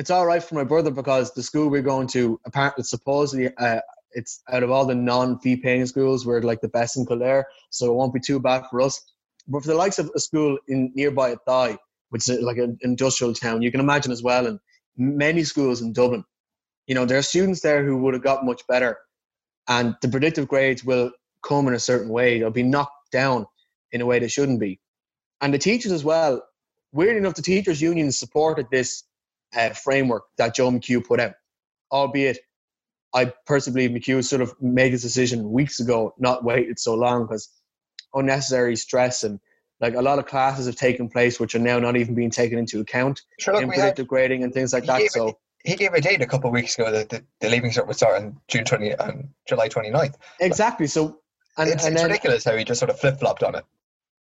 [0.00, 3.80] it's all right for my brother because the school we're going to apparently supposedly uh,
[4.12, 7.84] it's out of all the non-fee paying schools we're like the best in Kildare so
[7.84, 8.98] it won't be too bad for us
[9.46, 11.76] but for the likes of a school in nearby Athy
[12.08, 14.58] which is like an industrial town you can imagine as well and
[14.96, 16.24] many schools in Dublin
[16.86, 18.96] you know there are students there who would have got much better
[19.68, 21.10] and the predictive grades will
[21.46, 23.44] come in a certain way they'll be knocked down
[23.92, 24.80] in a way they shouldn't be
[25.40, 26.42] and the teachers as well.
[26.92, 29.04] Weird enough, the teachers' union supported this
[29.54, 31.32] uh, framework that Joe McHugh put out,
[31.92, 32.38] albeit
[33.14, 37.22] I personally believe McHugh sort of made his decision weeks ago, not waited so long
[37.22, 37.48] because
[38.14, 39.40] unnecessary stress and
[39.80, 42.58] like a lot of classes have taken place which are now not even being taken
[42.58, 44.98] into account Sure, look, in we had, grading and things like that.
[44.98, 47.70] gave So he gave a date a couple of weeks ago that the, the leaving
[47.70, 50.14] cert would start on June 20 and July 29th.
[50.40, 50.86] exactly.
[50.86, 51.20] So
[51.56, 53.64] and, it's and it's then ridiculous how he just sort of flip flopped on it.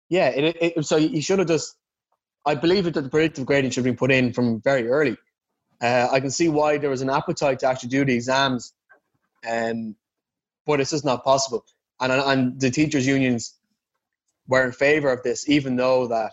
[0.10, 1.76] yeah, it, it, so he should have just.
[2.48, 5.18] I believe that the predictive grading should be put in from very early.
[5.82, 8.74] Uh, I can see why there was an appetite to actually do the exams,
[9.48, 9.96] um,
[10.66, 11.66] but it's just not possible.
[12.00, 13.56] And and the teachers' unions
[14.48, 16.32] were in favour of this, even though that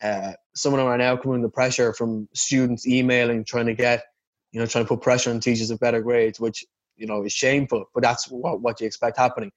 [0.00, 4.04] uh, some of them are now coming under pressure from students emailing, trying to get,
[4.52, 6.64] you know, trying to put pressure on teachers of better grades, which
[6.96, 7.86] you know is shameful.
[7.92, 9.50] But that's what, what you expect happening.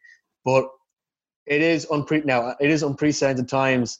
[0.43, 0.69] But
[1.45, 4.00] it is unpre- now it is unprecedented times,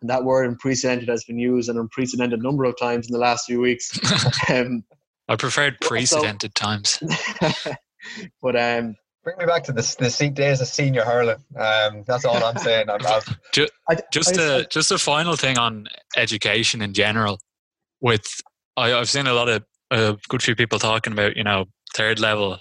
[0.00, 3.46] and that word unprecedented has been used an unprecedented number of times in the last
[3.46, 3.98] few weeks.
[4.50, 4.84] um,
[5.28, 7.02] I preferred So- precedented times.
[8.42, 11.36] but um, Bring me back to the, the seat days of senior hurling.
[11.54, 12.88] Um, that's all I'm saying.
[12.88, 13.38] I'm, I've,
[13.90, 17.38] I, Just I, a just a final thing on education in general.
[18.00, 18.24] With
[18.78, 22.20] I, I've seen a lot of a good few people talking about you know third
[22.20, 22.58] level,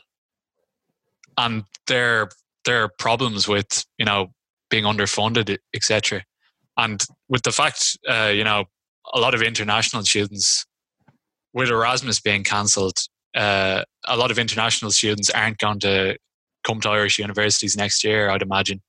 [1.37, 2.27] and their
[2.65, 4.33] their problems with you know
[4.69, 6.25] being underfunded, etc.
[6.77, 8.65] And with the fact uh, you know
[9.13, 10.65] a lot of international students
[11.53, 12.97] with Erasmus being cancelled,
[13.35, 16.17] uh, a lot of international students aren't going to
[16.65, 18.29] come to Irish universities next year.
[18.29, 18.81] I'd imagine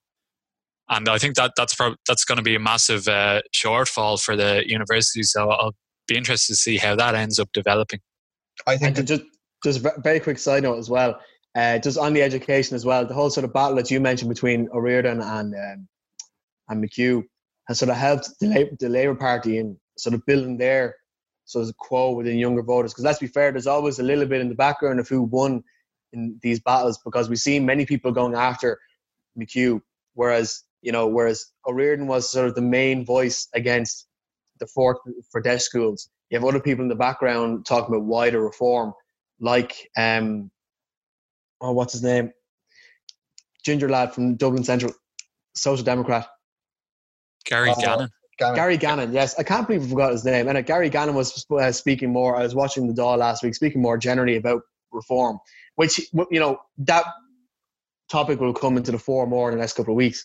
[0.88, 4.64] and I think that that's that's going to be a massive uh, shortfall for the
[4.66, 5.22] university.
[5.22, 5.74] So I'll
[6.07, 8.01] be interested to see how that ends up developing.
[8.66, 9.22] I think that, just
[9.62, 11.20] just a very quick side note as well,
[11.57, 14.29] uh, just on the education as well, the whole sort of battle that you mentioned
[14.29, 15.88] between O'Riordan and um,
[16.68, 17.24] and McHugh
[17.68, 20.96] has sort of helped the Labour, the Labour Party in sort of building their
[21.44, 22.92] sort of quo within younger voters.
[22.92, 25.62] Because let's be fair, there's always a little bit in the background of who won
[26.12, 28.78] in these battles because we see many people going after
[29.38, 29.81] McHugh,
[30.14, 34.07] whereas you know, whereas O'Riordan was sort of the main voice against
[34.61, 34.98] the fourth
[35.31, 36.09] for deaf schools.
[36.31, 38.92] You have other people in the background talking about wider reform,
[39.40, 40.50] like um,
[41.61, 42.33] oh, what's his name?
[43.64, 44.92] Ginger lad from Dublin Central,
[45.54, 46.28] Social Democrat.
[47.48, 48.08] Gary Oh, Gannon.
[48.38, 50.46] Gannon, Gary Gannon, yes, I can't believe I forgot his name.
[50.48, 52.37] And uh, Gary Gannon was uh, speaking more.
[52.37, 55.38] I was watching the Dáil last week, speaking more generally about reform,
[55.74, 55.98] which
[56.30, 57.04] you know that
[58.08, 60.24] topic will come into the fore more in the next couple of weeks.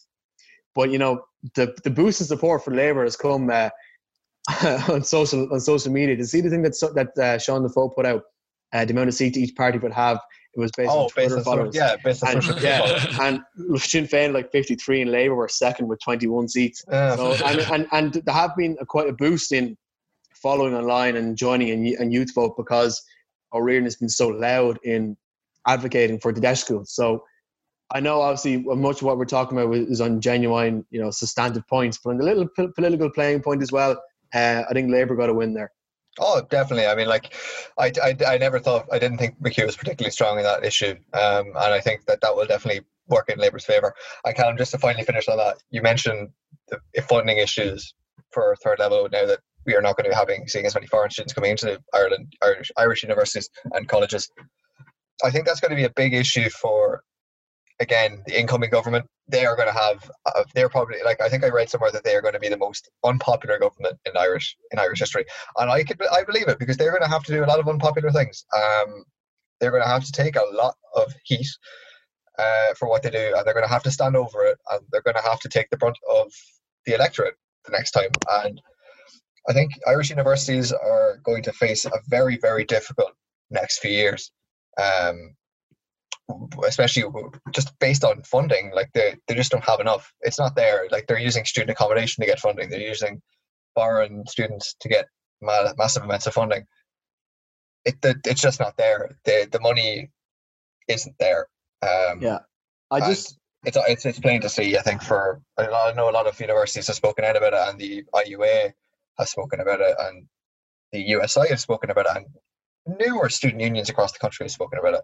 [0.75, 1.23] But you know,
[1.55, 3.69] the the boost in support for Labour has come uh,
[4.89, 6.15] on social on social media.
[6.17, 8.23] To see the thing that so- that uh, Sean Defoe put out,
[8.73, 10.19] uh, the amount of seats each party would have,
[10.55, 11.75] it was based oh, on Twitter based on, followers.
[11.75, 13.19] yeah, based on And, social yeah, followers.
[13.19, 16.83] and Sinn Féin like 53 and Labour were second with 21 seats.
[16.89, 19.75] So and, and and there have been a, quite a boost in
[20.35, 23.01] following online and joining and, and youth vote because
[23.53, 25.15] O'Riordan has been so loud in
[25.67, 26.93] advocating for the deaf schools.
[26.93, 27.23] So
[27.93, 31.67] I know obviously much of what we're talking about is on genuine, you know, substantive
[31.67, 33.91] points, but on the little po- political playing point as well,
[34.33, 35.71] uh, I think Labour got a win there.
[36.19, 36.87] Oh, definitely.
[36.87, 37.33] I mean, like,
[37.77, 40.95] I, I, I never thought, I didn't think McHugh was particularly strong in that issue.
[41.13, 43.93] Um, and I think that that will definitely work in Labour's favour.
[44.23, 45.57] I can just to finally finish on that.
[45.71, 46.29] You mentioned
[46.69, 47.93] the funding issues
[48.31, 50.87] for third level now that we are not going to be having seeing as many
[50.87, 54.29] foreign students coming into Ireland, Irish, Irish universities and colleges.
[55.23, 57.03] I think that's going to be a big issue for,
[57.83, 59.05] again, the incoming government.
[59.27, 62.03] They are going to have, uh, they're probably like I think I read somewhere that
[62.03, 65.25] they are going to be the most unpopular government in Irish in Irish history,
[65.57, 67.59] and I could I believe it because they're going to have to do a lot
[67.59, 68.45] of unpopular things.
[68.55, 69.05] Um,
[69.59, 71.47] they're going to have to take a lot of heat
[72.37, 74.81] uh, for what they do, and they're going to have to stand over it, and
[74.91, 76.31] they're going to have to take the brunt of
[76.85, 78.09] the electorate the next time.
[78.43, 78.59] And
[79.47, 83.13] I think Irish universities are going to face a very very difficult
[83.51, 84.31] next few years.
[84.77, 85.35] Um,
[86.65, 87.03] especially
[87.53, 90.11] just based on funding like they, they just don't have enough.
[90.21, 92.69] It's not there like they're using student accommodation to get funding.
[92.69, 93.21] They're using
[93.75, 95.07] borrowing students to get
[95.41, 96.65] ma- massive amounts of funding.
[97.85, 99.17] It the, it's just not there.
[99.25, 100.11] The the money
[100.87, 101.47] isn't there.
[101.81, 102.39] Um Yeah.
[102.91, 106.27] I just it's, it's it's plain to see i think for I know- a lot
[106.27, 108.73] of universities have spoken out about it and the iua
[109.17, 110.27] has spoken about it and
[110.91, 114.79] the usi has spoken about it and numerous student unions across the country have spoken
[114.79, 115.01] about it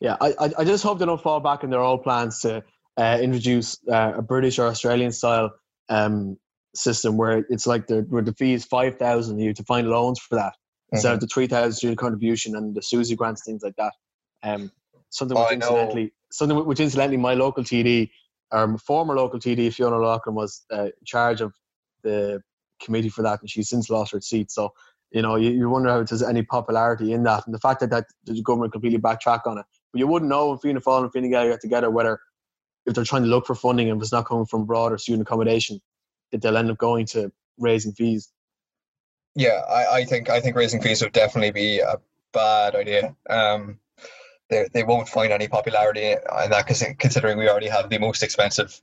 [0.00, 2.62] Yeah, I, I- just hope they don't fall back in their old plans to
[2.96, 5.52] uh, introduce uh, a British or Australian style
[5.88, 6.38] um,
[6.74, 10.18] system where it's like the where the fee is five thousand, you to find loans
[10.18, 10.54] for that
[10.92, 11.14] instead Mm-hmm.
[11.14, 13.92] of the three thousand student contribution and the SUSI grants, things like that.
[14.42, 14.70] Um,
[15.10, 18.10] something Oh, which incidentally, something which incidentally, my local TD,
[18.52, 21.54] or former local TD Fiona O'Loughlin was uh, in charge of
[22.02, 22.42] the
[22.82, 24.50] committee for that, and she's since lost her seat.
[24.50, 24.72] So
[25.10, 27.90] you know, you, you wonder how there's any popularity in that, and the fact that,
[27.90, 29.64] that the government completely backtrack on it.
[29.96, 32.20] But you wouldn't know if Fáil and Fine Gael get together whether
[32.84, 35.26] if they're trying to look for funding and if it's not coming from broader student
[35.26, 35.80] accommodation.
[36.32, 38.30] that they'll end up going to raising fees.
[39.34, 41.96] Yeah, I, I think I think raising fees would definitely be a
[42.34, 43.16] bad idea.
[43.30, 43.78] Um,
[44.50, 46.66] they they won't find any popularity in that
[46.98, 48.78] considering we already have the most expensive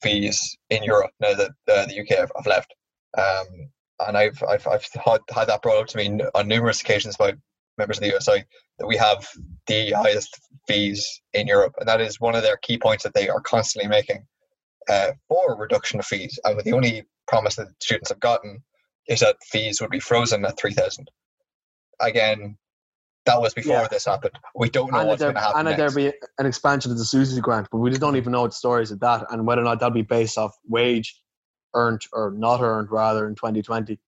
[0.00, 2.72] fees in Europe now that uh, the UK have, have left.
[3.18, 3.68] Um,
[4.06, 7.32] and I've I've I've had, had that brought up to me on numerous occasions by
[7.78, 8.44] members of the USI
[8.78, 9.28] that we have
[9.66, 13.28] the highest fees in Europe, and that is one of their key points that they
[13.28, 14.26] are constantly making
[14.88, 16.38] uh, for reduction of fees.
[16.44, 18.62] And the only promise that students have gotten
[19.08, 21.10] is that fees would be frozen at three thousand.
[22.00, 22.56] Again,
[23.24, 23.88] that was before Yeah.
[23.88, 24.38] this happened.
[24.54, 27.04] We don't know And what's going to happen and there be an expansion of the
[27.04, 29.64] SUSI grant, but we just don't even know the stories of that and whether or
[29.64, 31.20] not that'll be based off wage
[31.74, 33.98] earned or not earned rather in 2020.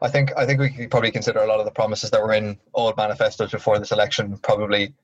[0.00, 2.32] I think I think we could probably consider a lot of the promises that were
[2.32, 4.94] in old manifestos before this election probably,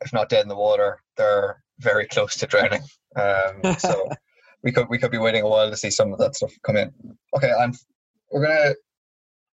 [0.00, 2.82] if not dead in the water, they're very close to drowning.
[3.16, 4.08] Um, so
[4.62, 6.76] we could we could be waiting a while to see some of that stuff come
[6.76, 6.92] in.
[7.36, 7.76] Okay, and
[8.30, 8.74] we're gonna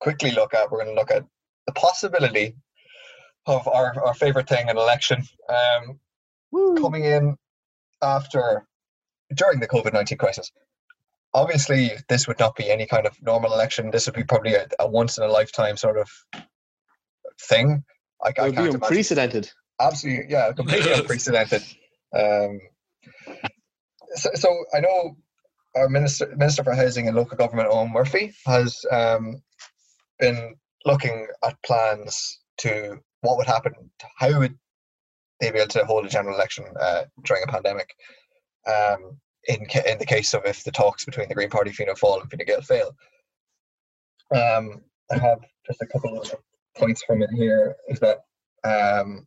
[0.00, 1.24] quickly look at we're gonna look at
[1.66, 2.54] the possibility
[3.46, 6.00] of our, our favorite thing, an election, um,
[6.76, 7.36] coming in
[8.02, 8.66] after
[9.34, 10.50] during the COVID nineteen crisis.
[11.37, 13.90] Obviously, this would not be any kind of normal election.
[13.90, 16.09] This would be probably a, a once in a lifetime sort of
[17.42, 17.85] thing.
[18.25, 18.83] I, I It can't would be imagine.
[18.83, 19.51] unprecedented.
[19.79, 21.62] Absolutely, yeah, completely unprecedented.
[22.16, 22.59] Um,
[24.14, 25.16] so, so I know
[25.77, 29.42] our minister minister for housing and local government, Eoghan Murphy, has um,
[30.18, 30.55] been
[30.87, 33.75] looking at plans to what would happen,
[34.16, 34.57] how would
[35.40, 37.90] they be able to hold a general election uh, during a pandemic.
[38.66, 42.22] Um, in in the case of if the talks between the Green Party, Fianna Fáil,
[42.22, 42.96] and Fine Gael fail.
[44.35, 46.35] Um, I have just a couple of
[46.76, 47.76] points from it here.
[47.88, 48.18] Is that
[48.64, 49.26] um,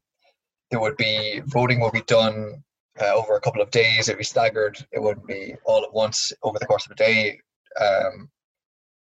[0.71, 2.63] there would be voting will be done
[3.01, 4.07] uh, over a couple of days.
[4.07, 4.77] It'd be staggered.
[4.91, 7.39] It wouldn't be all at once over the course of a day.
[7.79, 8.29] Um,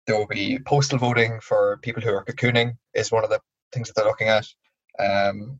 [0.08, 2.78] there will be postal voting for people who are cocooning.
[2.94, 3.39] Is one of the
[3.72, 4.48] things that they're looking at.
[5.00, 5.60] Um,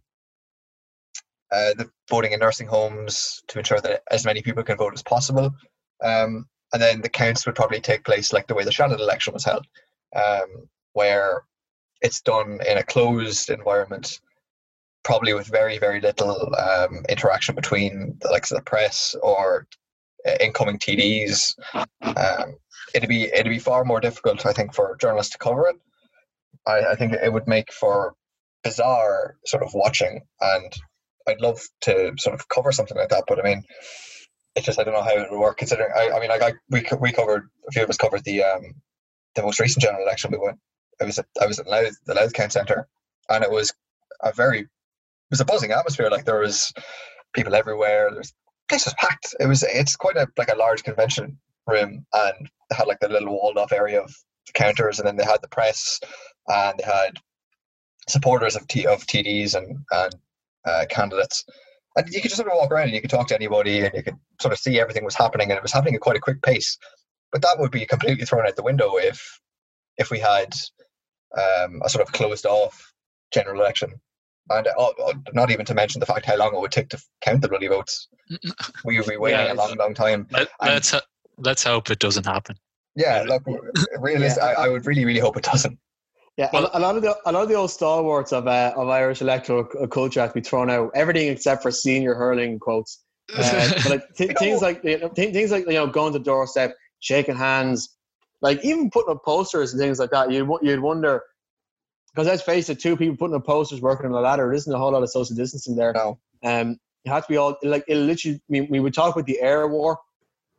[1.52, 5.04] uh, the voting in nursing homes to ensure that as many people can vote as
[5.04, 5.52] possible.
[6.04, 9.34] Um, and then the counts would probably take place like the way the Seanad election
[9.34, 9.66] was held,
[10.16, 11.44] um, where
[12.02, 14.20] it's done in a closed environment,
[15.04, 19.68] probably with very, very little um, interaction between the likes of the press or
[20.28, 21.56] uh, incoming TDs.
[22.02, 22.58] Um,
[22.94, 25.76] it'd be it'd be far more difficult, I think, for journalists to cover it.
[26.68, 28.16] I, I think it would make for
[28.64, 30.74] bizarre sort of watching, and
[31.28, 33.26] I'd love to sort of cover something like that.
[33.28, 33.64] But I mean,
[34.56, 35.58] it's just I don't know how it would work.
[35.58, 38.44] Considering I, I mean, like I, we we covered a few of us covered the
[38.44, 38.74] um
[39.36, 40.32] the most recent general election.
[40.32, 40.60] We went.
[41.02, 42.88] I was at I was at Louth, the Louth Count Centre,
[43.30, 43.74] and it was
[44.24, 44.68] a very it
[45.30, 46.10] was a buzzing atmosphere.
[46.10, 46.74] Like there was
[47.34, 48.10] people everywhere.
[48.14, 48.34] There's
[48.70, 49.36] place was packed.
[49.40, 53.34] It was it's quite a like a large convention room, and had like the little
[53.34, 54.16] walled off area of
[54.54, 56.00] counters, and then they had the press,
[56.48, 57.20] and they had
[58.08, 60.16] supporters of T of TDs and and
[60.66, 61.44] uh, candidates.
[61.96, 63.92] And you could just sort of walk around and you could talk to anybody and
[63.94, 66.22] you could sort of see everything was happening and it was happening at quite a
[66.22, 66.78] quick pace.
[67.32, 69.40] But that would be completely thrown out the window if
[69.98, 70.54] if we had
[71.38, 72.94] um, a sort of closed off
[73.34, 73.94] general election.
[74.50, 74.72] And uh,
[75.08, 77.48] uh, not even to mention the fact how long it would take to count the
[77.50, 78.08] bloody votes.
[78.86, 80.28] We would be waiting Yeah, a long, long time.
[80.32, 81.00] Let, And- let's ho-
[81.38, 82.56] let's hope it doesn't happen.
[82.96, 83.44] Yeah, look,
[84.00, 84.42] realistic.
[84.44, 84.50] Yeah.
[84.58, 85.78] I, I would really, really hope it doesn't.
[86.38, 88.90] Yeah, Well- a, lot of the a lot of the old stalwarts of uh, of
[88.90, 90.92] Irish electoral culture have to be thrown out.
[90.94, 93.02] Everything except for senior hurling quotes.
[93.36, 96.20] Uh, but like, th- things like you know, th- things like you know going to
[96.20, 97.98] the doorstep, shaking hands,
[98.42, 100.30] like even putting up posters and things like that.
[100.32, 101.24] You'd you'd wonder
[102.14, 104.44] because let's face it, two people putting up posters working on a ladder.
[104.44, 105.92] There isn't a whole lot of social distancing there.
[105.94, 106.20] No.
[106.44, 108.36] Um, it has to be all like it literally.
[108.38, 109.98] I mean, we would talk about the air war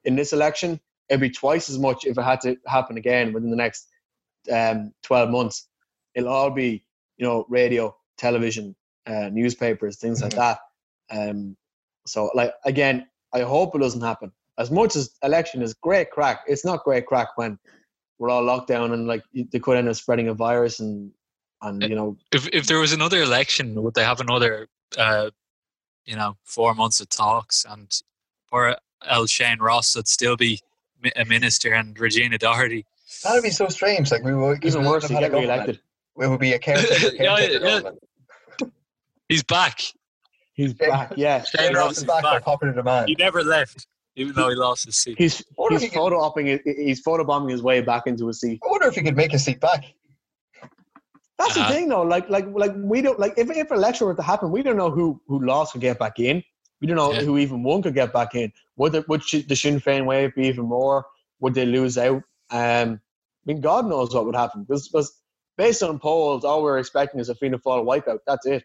[0.05, 0.81] in this election.
[1.09, 3.87] It'd be twice as much if it had to happen again within the next
[4.51, 5.69] um, twelve months.
[6.15, 6.85] It'll all be
[7.17, 8.75] you know radio, television,
[9.07, 10.59] uh, newspapers, things like that.
[11.11, 11.57] Um,
[12.07, 14.33] so like again, I hope it doesn't happen.
[14.59, 17.59] As much as election is great crack, it's not great crack when
[18.19, 21.11] we're all locked down and like they could end up spreading a virus and
[21.63, 24.69] and you know if if there was another election, would they have another,
[24.99, 25.31] uh,
[26.05, 28.03] you know, four months of talks and
[28.53, 29.27] or L.
[29.27, 30.61] Shane Ross would still be
[31.15, 32.87] a minister and Regina Doherty?
[33.23, 34.11] That'd be so strange.
[34.11, 35.81] Like we would, 'cause even worse, wouldn't you get re-elected.
[36.21, 37.59] It would be a caretaker, caretaker yeah.
[37.59, 37.99] government.
[39.29, 39.81] He's back.
[40.55, 41.43] He's back, yeah.
[41.45, 42.45] Shane Shane Ross Ross is is back by back.
[42.45, 43.09] popular demand.
[43.09, 43.87] He never left,
[44.17, 45.17] even though he lost his seat.
[45.19, 48.61] He's What if he's he photo opping he's photobombing his way back into a seat.
[48.65, 49.85] I wonder if he could make his seat back.
[51.39, 51.69] That's Uh-huh.
[51.69, 52.03] the thing though.
[52.03, 54.77] Like like like we don't like if if an election were to happen, we don't
[54.79, 56.43] know who who lost could get back in.
[56.81, 57.21] We don't know Yeah.
[57.23, 58.53] who even won could get back in.
[58.77, 61.05] Would the would Sh- the Sinn Féin wave be even more?
[61.41, 62.23] would they lose out?
[62.51, 65.13] Um, I mean, God knows what would happen because, because
[65.57, 68.19] based on polls, all we're expecting is a Fianna Fáil wipeout.
[68.27, 68.65] That's it.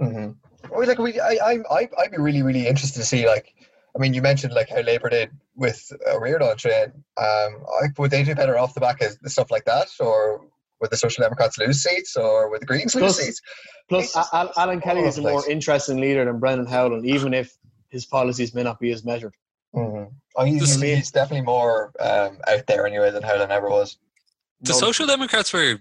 [0.00, 0.32] Mm-hmm.
[0.70, 1.38] Well, like we, I,
[1.70, 3.26] I, I'd be really, really interested to see.
[3.26, 3.54] Like,
[3.94, 7.04] I mean, you mentioned like how Labour did with uh, Ríordáin train.
[7.16, 7.64] Um,
[7.98, 10.44] would they do better off the back of stuff like that, or
[10.80, 13.42] would the Social Democrats lose seats, or would the Greens Plus- lose seats?
[13.88, 17.54] Plus, just Alan Kelly is a more interesting leader than Brendan Howlin, even if
[17.90, 19.34] his policies may not be as measured.
[19.74, 20.12] Mm-hmm.
[20.36, 23.98] Oh, he's, Just- he's definitely more um, out there anyway than Howlin ever was.
[24.60, 25.78] The No- Social Democrats were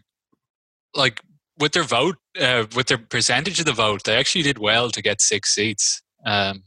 [0.96, 1.22] like
[1.60, 5.02] with their vote, uh, with their percentage of the vote, they actually did well to
[5.02, 6.02] get six seats.
[6.26, 6.64] Um,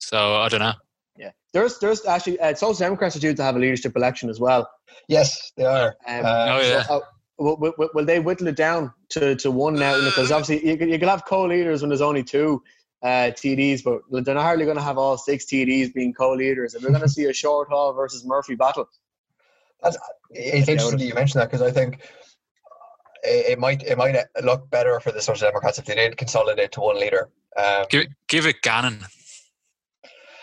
[0.00, 0.74] so I don't know.
[1.18, 4.38] Yeah, there's there's actually uh, Social Democrats are due to have a leadership election as
[4.40, 4.68] well.
[5.08, 5.96] Yes, they are.
[6.06, 6.82] Um, Uh, Oh, yeah.
[6.84, 7.00] So, uh,
[7.38, 9.94] will, will, will they whittle it down to, to one now?
[10.04, 12.62] Because obviously you, can- you can have co-leaders when there's only two
[13.06, 16.82] uh, TDs, but they're not hardly going to have all six TDs being co-leaders, and
[16.82, 18.88] we're going to see a Shortall versus Murphy battle.
[20.30, 22.00] It's interesting that you mentioned that because I think
[23.22, 26.72] it, it might it might look better for the Social Democrats if they did consolidate
[26.72, 27.28] to one leader.
[27.56, 29.06] Um, Give, give it Gannon.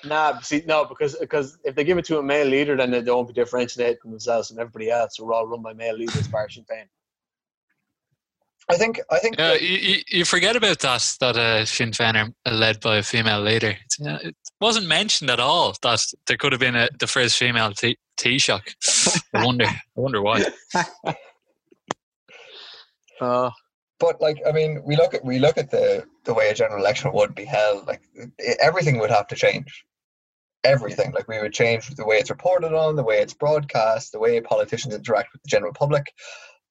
[0.06, 3.02] Nah, see, no, because because if they give it to a male leader, then they
[3.02, 5.20] won't be differentiating themselves from everybody else.
[5.20, 6.88] We're all run by male leaders, bar Sinn Féin.
[8.70, 11.16] I think I think Yeah, you, you, you forget about that.
[11.20, 13.76] That uh, Sinn Féin are led by a female leader.
[13.86, 17.38] It's, uh, it wasn't mentioned at all that there could have been a, the first
[17.38, 19.26] female T- Taoiseach.
[19.34, 19.66] I wonder.
[19.66, 20.44] I wonder why.
[23.22, 23.50] Uh,
[24.00, 26.80] but like I mean, we look at we look at the the way a general
[26.80, 27.88] election would be held.
[27.88, 29.86] Like i everything would have to change.
[30.66, 31.12] Everything.
[31.14, 34.42] Like we would change the way it's reported on, the way it's broadcast, the way
[34.42, 36.12] politicians interact with the general public.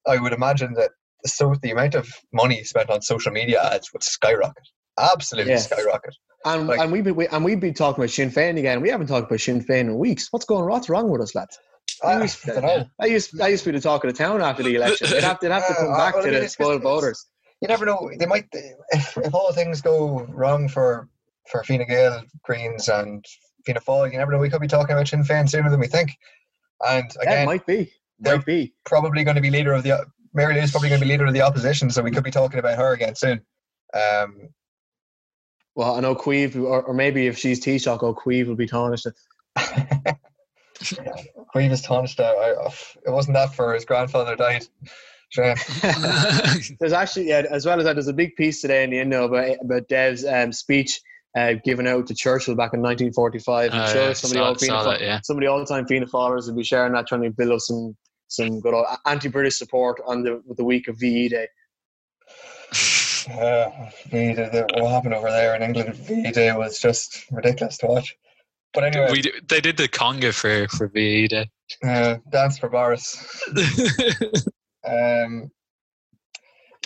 [0.06, 0.90] I would imagine that
[1.24, 4.66] so the amount of money spent on social media ads would skyrocket.
[4.98, 5.58] Absolutely Yeah.
[5.58, 6.14] skyrocket.
[6.44, 8.80] and Like- and we be we, and we'd be talking about Sinn Féin again.
[8.80, 10.28] We haven't talked about Sinn Féin in weeks.
[10.32, 10.66] What's going?
[10.68, 11.58] What's wrong with us, lads?
[12.02, 14.42] I, I used to- I used I used to be the talk of the town
[14.42, 15.08] after the election.
[15.10, 17.26] They'd have, they'd have to Uh, come back well, I to mean, the spoiled voters.
[17.60, 18.10] you never know.
[18.18, 21.08] They might if, if all things go wrong for
[21.50, 23.24] for Fine Gael, Greens, and
[23.64, 24.10] Fianna Fáil.
[24.12, 24.38] You never know.
[24.38, 26.10] We could be talking about Sinn Féin sooner than we think.
[26.86, 27.92] And Yeah, it again, might be.
[28.20, 28.74] Might be.
[28.84, 30.04] probably going to be leader of the
[30.34, 32.58] Mary Lou's probably going to be leader of the opposition, so we could be talking
[32.58, 33.40] about her again soon.
[33.94, 34.48] Um,
[35.74, 39.06] Well, I know Cuív, or, or maybe if she's Taoiseach, oh, Cuív will be tarnished.
[41.48, 42.36] Queen is tarnished out.
[42.36, 42.50] I,
[43.06, 44.66] it wasn't that for his grandfather died.
[45.30, 45.54] Sure.
[46.80, 49.24] there's actually, yeah, as well as that, there's a big piece today in the Indo
[49.24, 51.00] about, about Dev's um, speech
[51.36, 53.72] uh, given out to Churchill back in 1945.
[53.72, 55.20] I'm Uh, sure yeah, some, of the saw- old Fianna saw Fa- that, yeah.
[55.22, 57.96] some of the old-time Fianna Fáilers will be sharing that, trying to build up some
[58.34, 61.48] some good old anti-British support on the with the week of VE Day.
[63.30, 63.70] Uh,
[64.08, 65.94] VE Day, what happened over there in England?
[65.94, 68.16] VE Day was just ridiculous to watch.
[68.74, 71.50] But anyway, we, d- they did the conga for for VE Day.
[71.84, 73.16] uh, dance for Boris.
[74.84, 75.50] Um,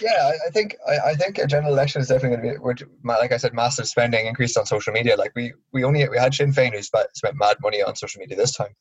[0.02, 2.64] yeah, I, I think I, I think a general election is definitely going to be,
[2.64, 5.16] which, like I said, massive spending increased on social media.
[5.16, 8.36] Like we we only we had Sinn Féin who spent mad money on social media
[8.36, 8.74] this time,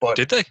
[0.00, 0.44] but did they?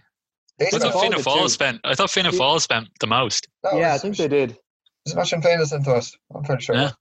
[0.59, 1.81] They I Fianna thought spent, Fianna Fáil spent.
[1.83, 2.39] I thought Fianna Yeah.
[2.39, 3.47] Fáil spent the most.
[3.63, 4.57] that yeah, I think they did.
[5.05, 6.15] It's not Sinn Féin that sent us.
[6.35, 6.75] I'm pretty sure.
[6.75, 6.91] Yeah.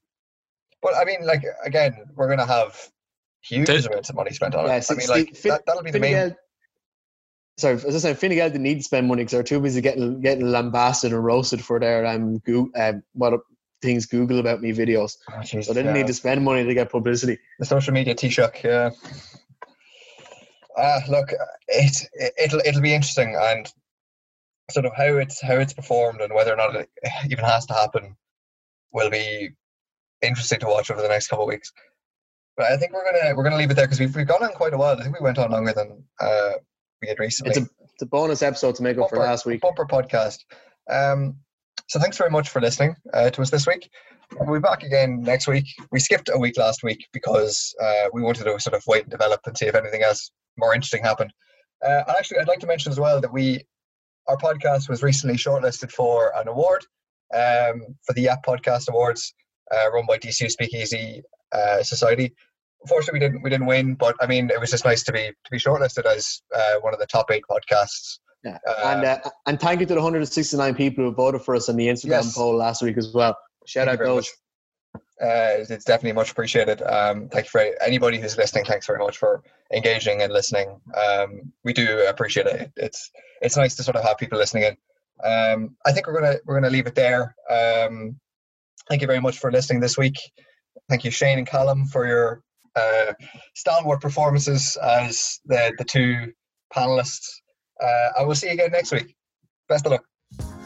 [0.83, 2.77] But I mean, like again, we're going to have
[3.43, 4.85] huge Did- amounts of money spent on Yeah, it.
[4.85, 6.13] see- I mean, like Fin- that, that'll be the Fine main.
[6.29, 6.37] Gael-
[7.59, 9.81] sorry, as I said, Fine Gael didn't need to spend money because they're too busy
[9.81, 13.41] getting getting lambasted and roasted for their um, go- um what
[13.83, 15.17] things Google about me videos.
[15.31, 16.03] Oh, jeez, So they didn't yeah.
[16.03, 17.39] need to spend money to get publicity.
[17.59, 18.91] the social media Taoiseach, yeah.
[20.77, 21.33] Uh, look,
[21.69, 23.73] it, it it'll it'll be interesting and
[24.71, 26.89] sort of how it's how it's performed and whether or not it
[27.31, 28.17] even has to happen
[28.93, 29.51] will be
[30.23, 31.73] interesting to watch over the next couple of weeks.
[32.57, 34.53] But I think we're gonna we're gonna leave it there because we've we've gone on
[34.53, 34.99] quite a while.
[34.99, 36.53] I think we went on longer than uh,
[37.03, 37.51] we had recently.
[37.51, 39.61] It's a it's a bonus episode to make up for last week.
[39.61, 40.39] bumper podcast.
[40.91, 41.37] Um,
[41.89, 43.89] so thanks very much for listening uh, to us this week.
[44.41, 45.67] We'll be back again next week.
[45.93, 49.11] We skipped a week last week because uh, we wanted to sort of wait and
[49.11, 51.33] develop and see if anything else more interesting happened.
[51.85, 53.63] Uh, and actually, I'd like to mention as well that we
[54.29, 56.85] our podcast was recently shortlisted for an award
[57.35, 59.35] um, for the Yap Podcast Awards,
[59.73, 62.33] uh, run by DCU Speakeasy uh, Society.
[62.83, 65.27] Unfortunately, we didn't we didn't win, but I mean, it was just nice to be
[65.29, 68.19] to be shortlisted as uh, one of the top eight podcasts.
[68.45, 68.59] Yeah.
[68.69, 71.77] Uh, and uh, and thank you to the 169 people who voted for us on
[71.77, 72.35] the Instagram Yes.
[72.37, 73.37] poll last week as well.
[73.67, 74.17] Shout Thank out those.
[74.17, 74.29] much.
[75.21, 76.83] Uh, it's definitely much appreciated.
[76.83, 78.67] Um, thank you for anybody who's listening.
[78.67, 79.43] Thanks very much for
[79.73, 80.79] engaging and listening.
[80.95, 82.71] Um, we do appreciate it.
[82.77, 83.11] It's
[83.41, 84.77] it's nice to sort of have people listening in.
[85.25, 87.35] Um, I think we're gonna we're gonna leave it there.
[87.49, 88.21] Um,
[88.89, 90.19] thank you very much for listening this week.
[90.91, 92.43] Thank you, Shane and Calum, for your
[92.77, 93.15] uh,
[93.55, 96.33] stalwart performances as the the two
[96.75, 97.27] panelists.
[97.83, 99.15] Uh, I will see you again next week.
[99.69, 100.66] Best of luck.